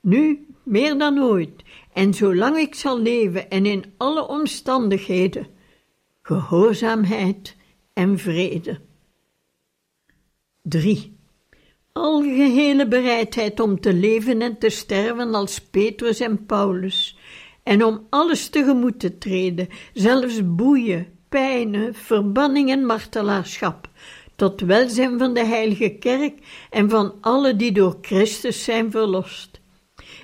Nu 0.00 0.46
meer 0.62 0.98
dan 0.98 1.18
ooit, 1.18 1.62
en 1.92 2.14
zolang 2.14 2.56
ik 2.56 2.74
zal 2.74 3.00
leven 3.00 3.50
en 3.50 3.66
in 3.66 3.84
alle 3.96 4.28
omstandigheden, 4.28 5.46
gehoorzaamheid 6.22 7.56
en 7.92 8.18
vrede. 8.18 8.80
3. 10.62 11.18
Algehele 11.92 12.88
bereidheid 12.88 13.60
om 13.60 13.80
te 13.80 13.92
leven 13.92 14.42
en 14.42 14.58
te 14.58 14.68
sterven 14.68 15.34
als 15.34 15.60
Petrus 15.60 16.20
en 16.20 16.46
Paulus, 16.46 17.18
en 17.62 17.84
om 17.84 18.06
alles 18.10 18.48
tegemoet 18.48 19.00
te 19.00 19.18
treden, 19.18 19.68
zelfs 19.92 20.54
boeien, 20.54 21.06
pijnen, 21.28 21.94
verbanning 21.94 22.70
en 22.70 22.86
martelaarschap, 22.86 23.88
tot 24.36 24.60
welzijn 24.60 25.18
van 25.18 25.34
de 25.34 25.44
heilige 25.44 25.88
kerk 25.88 26.38
en 26.70 26.90
van 26.90 27.14
alle 27.20 27.56
die 27.56 27.72
door 27.72 27.98
Christus 28.00 28.64
zijn 28.64 28.90
verlost. 28.90 29.49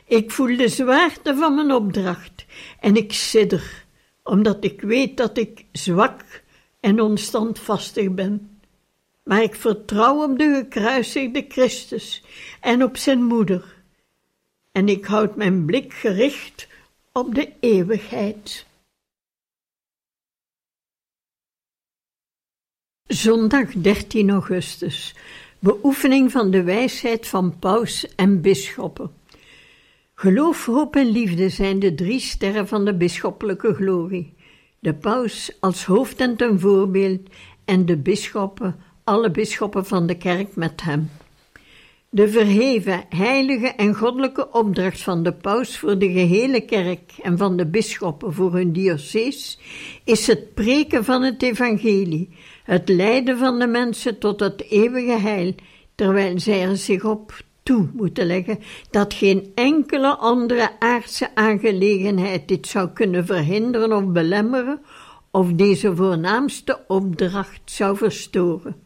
Ik 0.09 0.31
voel 0.31 0.57
de 0.57 0.69
zwaarte 0.69 1.37
van 1.37 1.55
mijn 1.55 1.73
opdracht 1.73 2.45
en 2.81 2.97
ik 2.97 3.13
sidder, 3.13 3.85
omdat 4.23 4.65
ik 4.65 4.81
weet 4.81 5.17
dat 5.17 5.39
ik 5.39 5.65
zwak 5.73 6.43
en 6.81 7.01
onstandvastig 7.01 8.11
ben. 8.11 8.61
Maar 9.23 9.43
ik 9.43 9.55
vertrouw 9.55 10.23
op 10.23 10.39
de 10.39 10.55
gekruisigde 10.55 11.45
Christus 11.49 12.23
en 12.61 12.83
op 12.83 12.97
zijn 12.97 13.23
moeder. 13.23 13.75
En 14.73 14.89
ik 14.89 15.05
houd 15.05 15.37
mijn 15.37 15.65
blik 15.65 15.93
gericht 15.93 16.69
op 17.13 17.35
de 17.35 17.53
eeuwigheid. 17.61 18.67
Zondag 23.07 23.73
13 23.73 24.31
augustus. 24.31 25.15
Beoefening 25.59 26.33
van 26.33 26.51
de 26.51 26.63
wijsheid 26.63 27.27
van 27.27 27.59
paus 27.59 28.15
en 28.15 28.41
bisschoppen. 28.41 29.15
Geloof, 30.19 30.67
hoop 30.67 30.97
en 30.97 31.07
liefde 31.07 31.49
zijn 31.49 31.79
de 31.79 31.95
drie 31.95 32.21
sterren 32.21 32.69
van 32.69 32.85
de 32.85 32.95
bisschoppelijke 32.95 33.75
glorie. 33.75 34.35
De 34.79 34.95
paus 34.95 35.57
als 35.61 35.85
hoofd 35.85 36.21
en 36.21 36.37
ten 36.37 36.61
voorbeeld 36.61 37.21
en 37.64 37.87
de 37.87 37.97
bisschoppen, 37.97 38.77
alle 39.05 39.31
bisschoppen 39.31 39.87
van 39.87 40.07
de 40.07 40.17
kerk 40.17 40.55
met 40.55 40.83
hem. 40.83 41.11
De 42.09 42.29
verheven, 42.29 43.05
heilige 43.09 43.67
en 43.67 43.95
goddelijke 43.95 44.53
opdracht 44.53 45.03
van 45.03 45.23
de 45.23 45.33
paus 45.33 45.79
voor 45.79 45.99
de 45.99 46.12
gehele 46.12 46.61
kerk 46.61 47.12
en 47.23 47.39
van 47.39 47.57
de 47.57 47.67
bisschoppen 47.67 48.33
voor 48.33 48.53
hun 48.53 48.73
diocees 48.73 49.59
is 50.05 50.27
het 50.27 50.55
preken 50.55 51.05
van 51.05 51.23
het 51.23 51.43
evangelie, 51.43 52.29
het 52.64 52.89
leiden 52.89 53.39
van 53.39 53.59
de 53.59 53.67
mensen 53.67 54.19
tot 54.19 54.41
het 54.41 54.71
eeuwige 54.71 55.19
heil, 55.19 55.55
terwijl 55.95 56.41
zij 56.41 56.62
er 56.62 56.77
zich 56.77 57.05
op 57.05 57.45
toe 57.67 57.89
moeten 57.93 58.27
leggen 58.27 58.59
dat 58.91 59.14
geen 59.14 59.53
enkele 59.55 60.17
andere 60.17 60.71
aardse 60.79 61.35
aangelegenheid 61.35 62.49
dit 62.49 62.67
zou 62.67 62.89
kunnen 62.89 63.27
verhinderen 63.27 63.93
of 63.93 64.07
belemmeren, 64.07 64.81
of 65.31 65.53
deze 65.53 65.97
voornaamste 65.97 66.85
opdracht 66.87 67.61
zou 67.64 67.97
verstoren. 67.97 68.77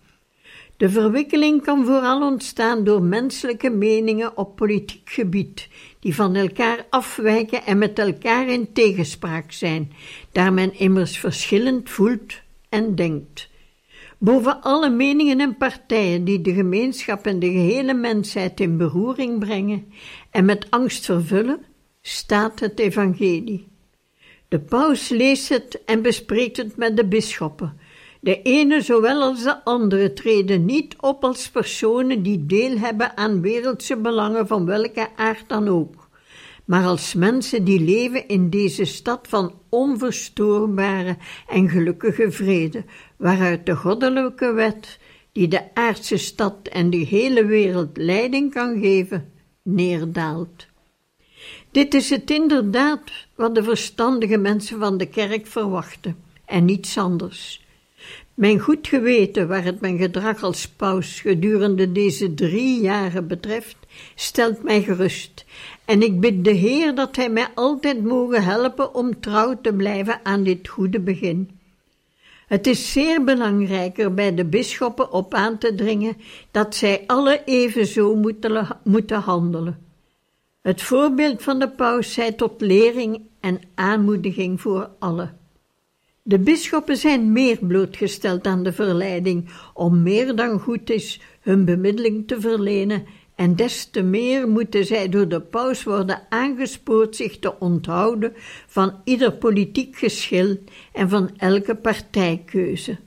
De 0.76 0.90
verwikkeling 0.90 1.62
kan 1.62 1.84
vooral 1.84 2.22
ontstaan 2.22 2.84
door 2.84 3.02
menselijke 3.02 3.70
meningen 3.70 4.36
op 4.36 4.56
politiek 4.56 5.10
gebied, 5.10 5.68
die 5.98 6.14
van 6.14 6.34
elkaar 6.34 6.86
afwijken 6.90 7.64
en 7.64 7.78
met 7.78 7.98
elkaar 7.98 8.48
in 8.48 8.72
tegenspraak 8.72 9.52
zijn, 9.52 9.92
daar 10.32 10.52
men 10.52 10.78
immers 10.78 11.18
verschillend 11.18 11.90
voelt 11.90 12.40
en 12.68 12.94
denkt. 12.94 13.49
Boven 14.22 14.62
alle 14.62 14.90
meningen 14.90 15.40
en 15.40 15.56
partijen 15.56 16.24
die 16.24 16.40
de 16.40 16.54
gemeenschap 16.54 17.26
en 17.26 17.38
de 17.38 17.46
gehele 17.46 17.94
mensheid 17.94 18.60
in 18.60 18.76
beroering 18.76 19.38
brengen 19.38 19.92
en 20.30 20.44
met 20.44 20.66
angst 20.70 21.04
vervullen, 21.04 21.64
staat 22.02 22.60
het 22.60 22.78
evangelie. 22.78 23.68
De 24.48 24.60
paus 24.60 25.08
leest 25.08 25.48
het 25.48 25.84
en 25.84 26.02
bespreekt 26.02 26.56
het 26.56 26.76
met 26.76 26.96
de 26.96 27.06
bisschoppen. 27.06 27.78
De 28.20 28.42
ene 28.42 28.80
zowel 28.80 29.22
als 29.22 29.42
de 29.42 29.64
andere 29.64 30.12
treden 30.12 30.64
niet 30.64 30.96
op 30.98 31.24
als 31.24 31.50
personen 31.50 32.22
die 32.22 32.46
deel 32.46 32.78
hebben 32.78 33.16
aan 33.16 33.40
wereldse 33.40 33.96
belangen 33.96 34.46
van 34.46 34.66
welke 34.66 35.08
aard 35.16 35.44
dan 35.48 35.68
ook, 35.68 36.08
maar 36.64 36.84
als 36.84 37.14
mensen 37.14 37.64
die 37.64 37.80
leven 37.80 38.28
in 38.28 38.50
deze 38.50 38.84
stad 38.84 39.28
van 39.28 39.54
onverstoorbare 39.68 41.16
en 41.48 41.68
gelukkige 41.68 42.30
vrede, 42.30 42.84
waaruit 43.20 43.66
de 43.66 43.76
goddelijke 43.76 44.52
wet, 44.52 44.98
die 45.32 45.48
de 45.48 45.74
aardse 45.74 46.16
stad 46.16 46.68
en 46.72 46.90
de 46.90 46.96
hele 46.96 47.44
wereld 47.44 47.96
leiding 47.96 48.52
kan 48.52 48.80
geven, 48.80 49.32
neerdaalt. 49.62 50.66
Dit 51.70 51.94
is 51.94 52.10
het 52.10 52.30
inderdaad 52.30 53.00
wat 53.34 53.54
de 53.54 53.62
verstandige 53.62 54.36
mensen 54.36 54.78
van 54.78 54.98
de 54.98 55.06
kerk 55.06 55.46
verwachten, 55.46 56.16
en 56.44 56.64
niets 56.64 56.98
anders. 56.98 57.64
Mijn 58.34 58.58
goed 58.58 58.88
geweten, 58.88 59.48
waar 59.48 59.64
het 59.64 59.80
mijn 59.80 59.98
gedrag 59.98 60.42
als 60.42 60.68
paus 60.68 61.20
gedurende 61.20 61.92
deze 61.92 62.34
drie 62.34 62.80
jaren 62.80 63.26
betreft, 63.26 63.76
stelt 64.14 64.62
mij 64.62 64.82
gerust. 64.82 65.44
En 65.84 66.02
ik 66.02 66.20
bid 66.20 66.44
de 66.44 66.50
Heer 66.52 66.94
dat 66.94 67.16
Hij 67.16 67.30
mij 67.30 67.48
altijd 67.54 68.04
mogen 68.04 68.44
helpen 68.44 68.94
om 68.94 69.20
trouw 69.20 69.58
te 69.60 69.72
blijven 69.72 70.20
aan 70.22 70.42
dit 70.42 70.68
goede 70.68 71.00
begin. 71.00 71.59
Het 72.50 72.66
is 72.66 72.92
zeer 72.92 73.24
belangrijker 73.24 74.14
bij 74.14 74.34
de 74.34 74.44
bisschoppen 74.44 75.12
op 75.12 75.34
aan 75.34 75.58
te 75.58 75.74
dringen 75.74 76.16
dat 76.50 76.74
zij 76.74 77.04
alle 77.06 77.42
evenzo 77.44 78.14
moeten, 78.14 78.78
moeten 78.84 79.20
handelen. 79.20 79.78
Het 80.62 80.82
voorbeeld 80.82 81.42
van 81.42 81.58
de 81.58 81.68
paus 81.68 82.12
zij 82.12 82.32
tot 82.32 82.60
lering 82.60 83.22
en 83.40 83.60
aanmoediging 83.74 84.60
voor 84.60 84.90
allen. 84.98 85.38
De 86.22 86.38
bisschoppen 86.38 86.96
zijn 86.96 87.32
meer 87.32 87.58
blootgesteld 87.60 88.46
aan 88.46 88.62
de 88.62 88.72
verleiding 88.72 89.48
om 89.74 90.02
meer 90.02 90.36
dan 90.36 90.60
goed 90.60 90.90
is 90.90 91.20
hun 91.40 91.64
bemiddeling 91.64 92.26
te 92.26 92.40
verlenen 92.40 93.06
en 93.40 93.56
des 93.56 93.84
te 93.84 94.02
meer 94.02 94.48
moeten 94.48 94.84
zij 94.84 95.08
door 95.08 95.28
de 95.28 95.40
paus 95.40 95.82
worden 95.82 96.22
aangespoord 96.28 97.16
zich 97.16 97.38
te 97.38 97.58
onthouden 97.58 98.32
van 98.66 99.00
ieder 99.04 99.32
politiek 99.32 99.96
geschil 99.96 100.56
en 100.92 101.08
van 101.08 101.30
elke 101.36 101.74
partijkeuze. 101.74 102.98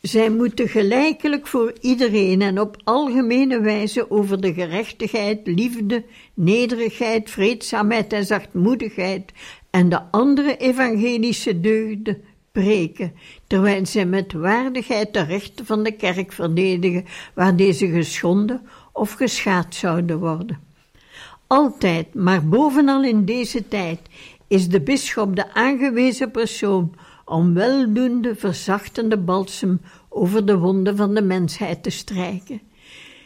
Zij 0.00 0.30
moeten 0.30 0.68
gelijkelijk 0.68 1.46
voor 1.46 1.72
iedereen 1.80 2.42
en 2.42 2.60
op 2.60 2.76
algemene 2.84 3.60
wijze 3.60 4.10
over 4.10 4.40
de 4.40 4.54
gerechtigheid, 4.54 5.40
liefde, 5.44 6.04
nederigheid, 6.34 7.30
vreedzaamheid 7.30 8.12
en 8.12 8.24
zachtmoedigheid 8.24 9.32
en 9.70 9.88
de 9.88 10.02
andere 10.10 10.56
evangelische 10.56 11.60
deugden 11.60 12.22
preken, 12.52 13.12
terwijl 13.46 13.86
zij 13.86 14.06
met 14.06 14.32
waardigheid 14.32 15.14
de 15.14 15.24
rechten 15.24 15.66
van 15.66 15.82
de 15.82 15.92
kerk 15.92 16.32
verdedigen, 16.32 17.04
waar 17.34 17.56
deze 17.56 17.88
geschonden 17.88 18.62
of 18.92 19.12
geschaad 19.12 19.74
zouden 19.74 20.18
worden. 20.18 20.60
Altijd, 21.46 22.14
maar 22.14 22.48
bovenal 22.48 23.04
in 23.04 23.24
deze 23.24 23.68
tijd, 23.68 24.00
is 24.48 24.68
de 24.68 24.80
bisschop 24.80 25.36
de 25.36 25.54
aangewezen 25.54 26.30
persoon 26.30 26.94
om 27.24 27.54
weldoende 27.54 28.34
verzachtende 28.34 29.18
balsem 29.18 29.80
over 30.08 30.46
de 30.46 30.58
wonden 30.58 30.96
van 30.96 31.14
de 31.14 31.22
mensheid 31.22 31.82
te 31.82 31.90
strijken. 31.90 32.60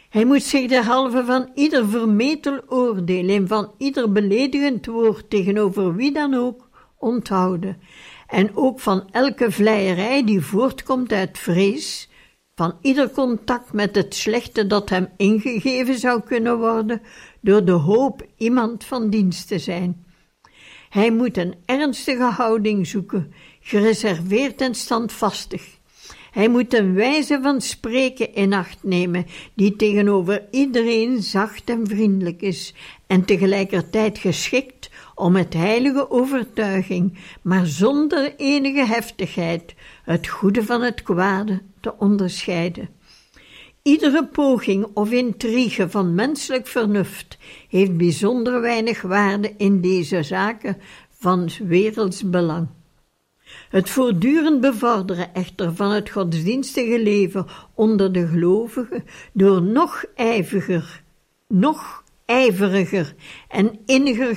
Hij 0.09 0.25
moet 0.25 0.43
zich 0.43 0.67
derhalve 0.67 1.25
van 1.25 1.49
ieder 1.53 1.89
vermetel 1.89 2.61
oordeel 2.67 3.29
en 3.29 3.47
van 3.47 3.71
ieder 3.77 4.11
beledigend 4.11 4.85
woord 4.85 5.29
tegenover 5.29 5.95
wie 5.95 6.11
dan 6.11 6.33
ook 6.33 6.69
onthouden, 6.97 7.77
en 8.27 8.55
ook 8.55 8.79
van 8.79 9.03
elke 9.11 9.51
vleierij 9.51 10.23
die 10.25 10.41
voortkomt 10.41 11.11
uit 11.11 11.37
vrees, 11.37 12.09
van 12.55 12.77
ieder 12.81 13.11
contact 13.11 13.73
met 13.73 13.95
het 13.95 14.15
slechte 14.15 14.67
dat 14.67 14.89
hem 14.89 15.07
ingegeven 15.17 15.99
zou 15.99 16.21
kunnen 16.21 16.57
worden, 16.57 17.01
door 17.41 17.65
de 17.65 17.71
hoop 17.71 18.25
iemand 18.37 18.83
van 18.83 19.09
dienst 19.09 19.47
te 19.47 19.59
zijn. 19.59 20.05
Hij 20.89 21.11
moet 21.11 21.37
een 21.37 21.55
ernstige 21.65 22.23
houding 22.23 22.87
zoeken, 22.87 23.33
gereserveerd 23.59 24.61
en 24.61 24.75
standvastig. 24.75 25.63
Hij 26.31 26.49
moet 26.49 26.73
een 26.73 26.93
wijze 26.93 27.39
van 27.41 27.61
spreken 27.61 28.33
in 28.33 28.53
acht 28.53 28.83
nemen, 28.83 29.25
die 29.53 29.75
tegenover 29.75 30.47
iedereen 30.51 31.23
zacht 31.23 31.69
en 31.69 31.87
vriendelijk 31.87 32.41
is, 32.41 32.73
en 33.07 33.25
tegelijkertijd 33.25 34.17
geschikt 34.17 34.89
om 35.15 35.31
met 35.31 35.53
heilige 35.53 36.11
overtuiging, 36.11 37.17
maar 37.41 37.65
zonder 37.65 38.35
enige 38.37 38.85
heftigheid, 38.85 39.75
het 40.03 40.27
goede 40.27 40.63
van 40.63 40.81
het 40.81 41.03
kwade 41.03 41.61
te 41.85 41.97
onderscheiden. 41.97 42.89
Iedere 43.81 44.27
poging 44.27 44.87
of 44.93 45.11
intrige 45.11 45.89
van 45.89 46.15
menselijk 46.15 46.67
vernuft 46.67 47.37
heeft 47.69 47.97
bijzonder 47.97 48.61
weinig 48.61 49.01
waarde 49.01 49.53
in 49.57 49.81
deze 49.81 50.23
zaken 50.23 50.77
van 51.09 51.49
werelds 51.63 52.29
belang. 52.29 52.67
Het 53.69 53.89
voortdurend 53.89 54.61
bevorderen 54.61 55.33
echter 55.33 55.75
van 55.75 55.91
het 55.91 56.09
godsdienstige 56.09 56.99
leven 56.99 57.45
onder 57.73 58.11
de 58.11 58.27
gelovigen 58.27 59.03
door 59.33 59.61
nog 59.61 60.05
ijveriger, 60.15 61.03
nog 61.47 62.03
ijveriger 62.25 63.15
en 63.47 63.79
inniger 63.85 64.35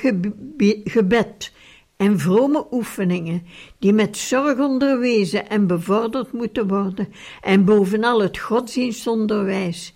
gebed 0.85 1.53
en 1.99 2.19
vrome 2.19 2.67
oefeningen, 2.71 3.43
die 3.79 3.93
met 3.93 4.17
zorg 4.17 4.59
onderwezen 4.59 5.49
en 5.49 5.67
bevorderd 5.67 6.33
moeten 6.33 6.69
worden, 6.69 7.09
en 7.41 7.65
bovenal 7.65 8.21
het 8.21 8.39
godsdienstonderwijs. 8.39 9.95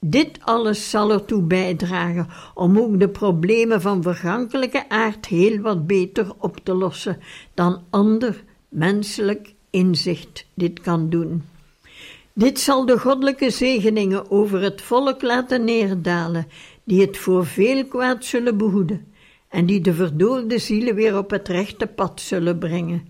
Dit 0.00 0.38
alles 0.40 0.90
zal 0.90 1.12
ertoe 1.12 1.42
bijdragen 1.42 2.28
om 2.54 2.78
ook 2.78 3.00
de 3.00 3.08
problemen 3.08 3.80
van 3.80 4.02
vergankelijke 4.02 4.88
aard 4.88 5.26
heel 5.26 5.58
wat 5.58 5.86
beter 5.86 6.32
op 6.38 6.58
te 6.62 6.74
lossen 6.74 7.18
dan 7.54 7.82
ander 7.90 8.44
menselijk 8.68 9.54
inzicht 9.70 10.46
dit 10.54 10.80
kan 10.80 11.10
doen. 11.10 11.42
Dit 12.32 12.60
zal 12.60 12.86
de 12.86 12.98
goddelijke 12.98 13.50
zegeningen 13.50 14.30
over 14.30 14.62
het 14.62 14.82
volk 14.82 15.22
laten 15.22 15.64
neerdalen, 15.64 16.46
die 16.84 17.00
het 17.00 17.16
voor 17.16 17.46
veel 17.46 17.86
kwaad 17.86 18.24
zullen 18.24 18.56
behoeden 18.56 19.12
en 19.54 19.66
die 19.66 19.80
de 19.80 19.94
verdoolde 19.94 20.58
zielen 20.58 20.94
weer 20.94 21.18
op 21.18 21.30
het 21.30 21.48
rechte 21.48 21.86
pad 21.86 22.20
zullen 22.20 22.58
brengen. 22.58 23.06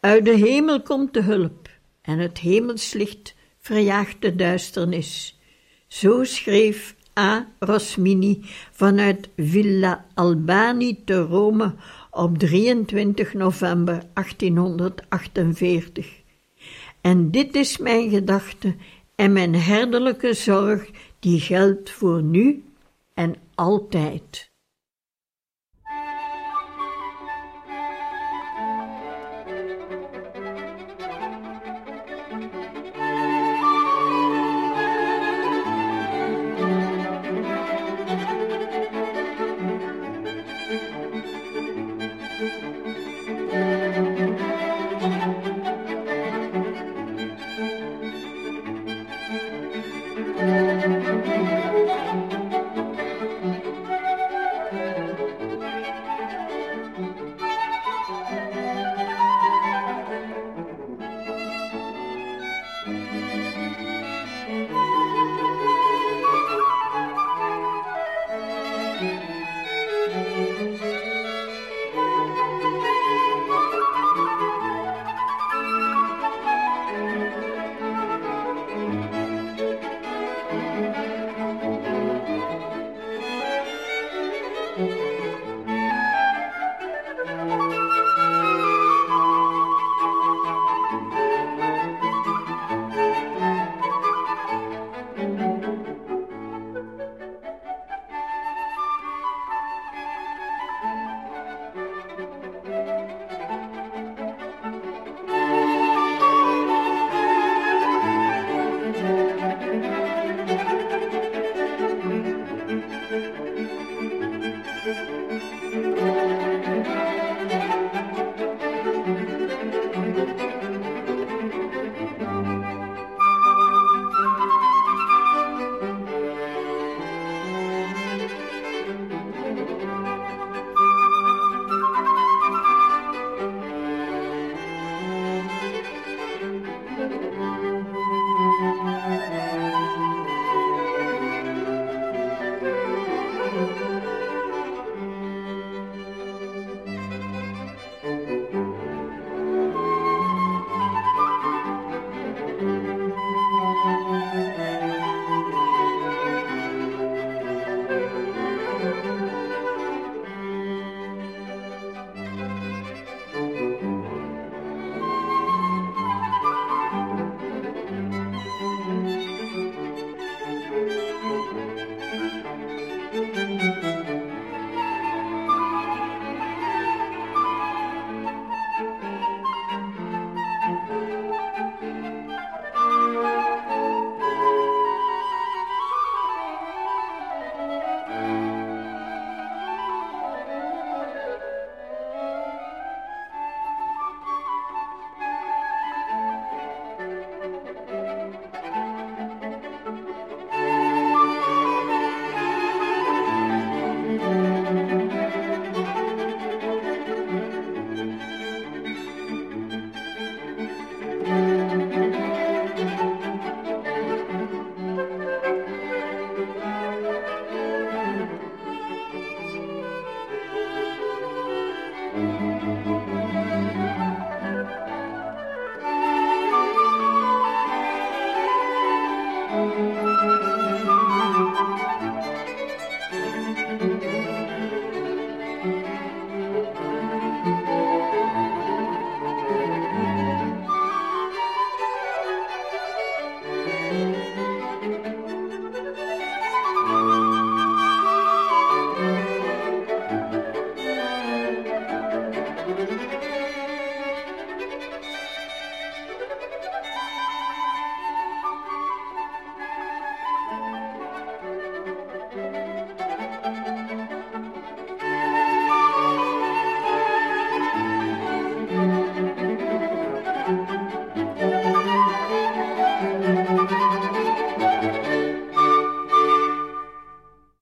Uit 0.00 0.24
de 0.24 0.34
hemel 0.34 0.82
komt 0.82 1.14
de 1.14 1.22
hulp 1.22 1.68
en 2.02 2.18
het 2.18 2.38
hemelslicht 2.38 3.34
verjaagt 3.58 4.16
de 4.20 4.36
duisternis. 4.36 5.38
Zo 5.86 6.24
schreef 6.24 6.94
A. 7.18 7.48
Rosmini 7.58 8.40
vanuit 8.72 9.28
Villa 9.36 10.06
Albani 10.14 11.04
te 11.04 11.20
Rome 11.20 11.74
op 12.10 12.38
23 12.38 13.34
november 13.34 14.02
1848. 14.12 16.20
En 17.00 17.30
dit 17.30 17.54
is 17.54 17.78
mijn 17.78 18.10
gedachte 18.10 18.74
en 19.14 19.32
mijn 19.32 19.54
herderlijke 19.54 20.34
zorg, 20.34 20.90
die 21.18 21.40
geldt 21.40 21.90
voor 21.90 22.22
nu 22.22 22.64
en 23.14 23.34
altijd. 23.54 24.54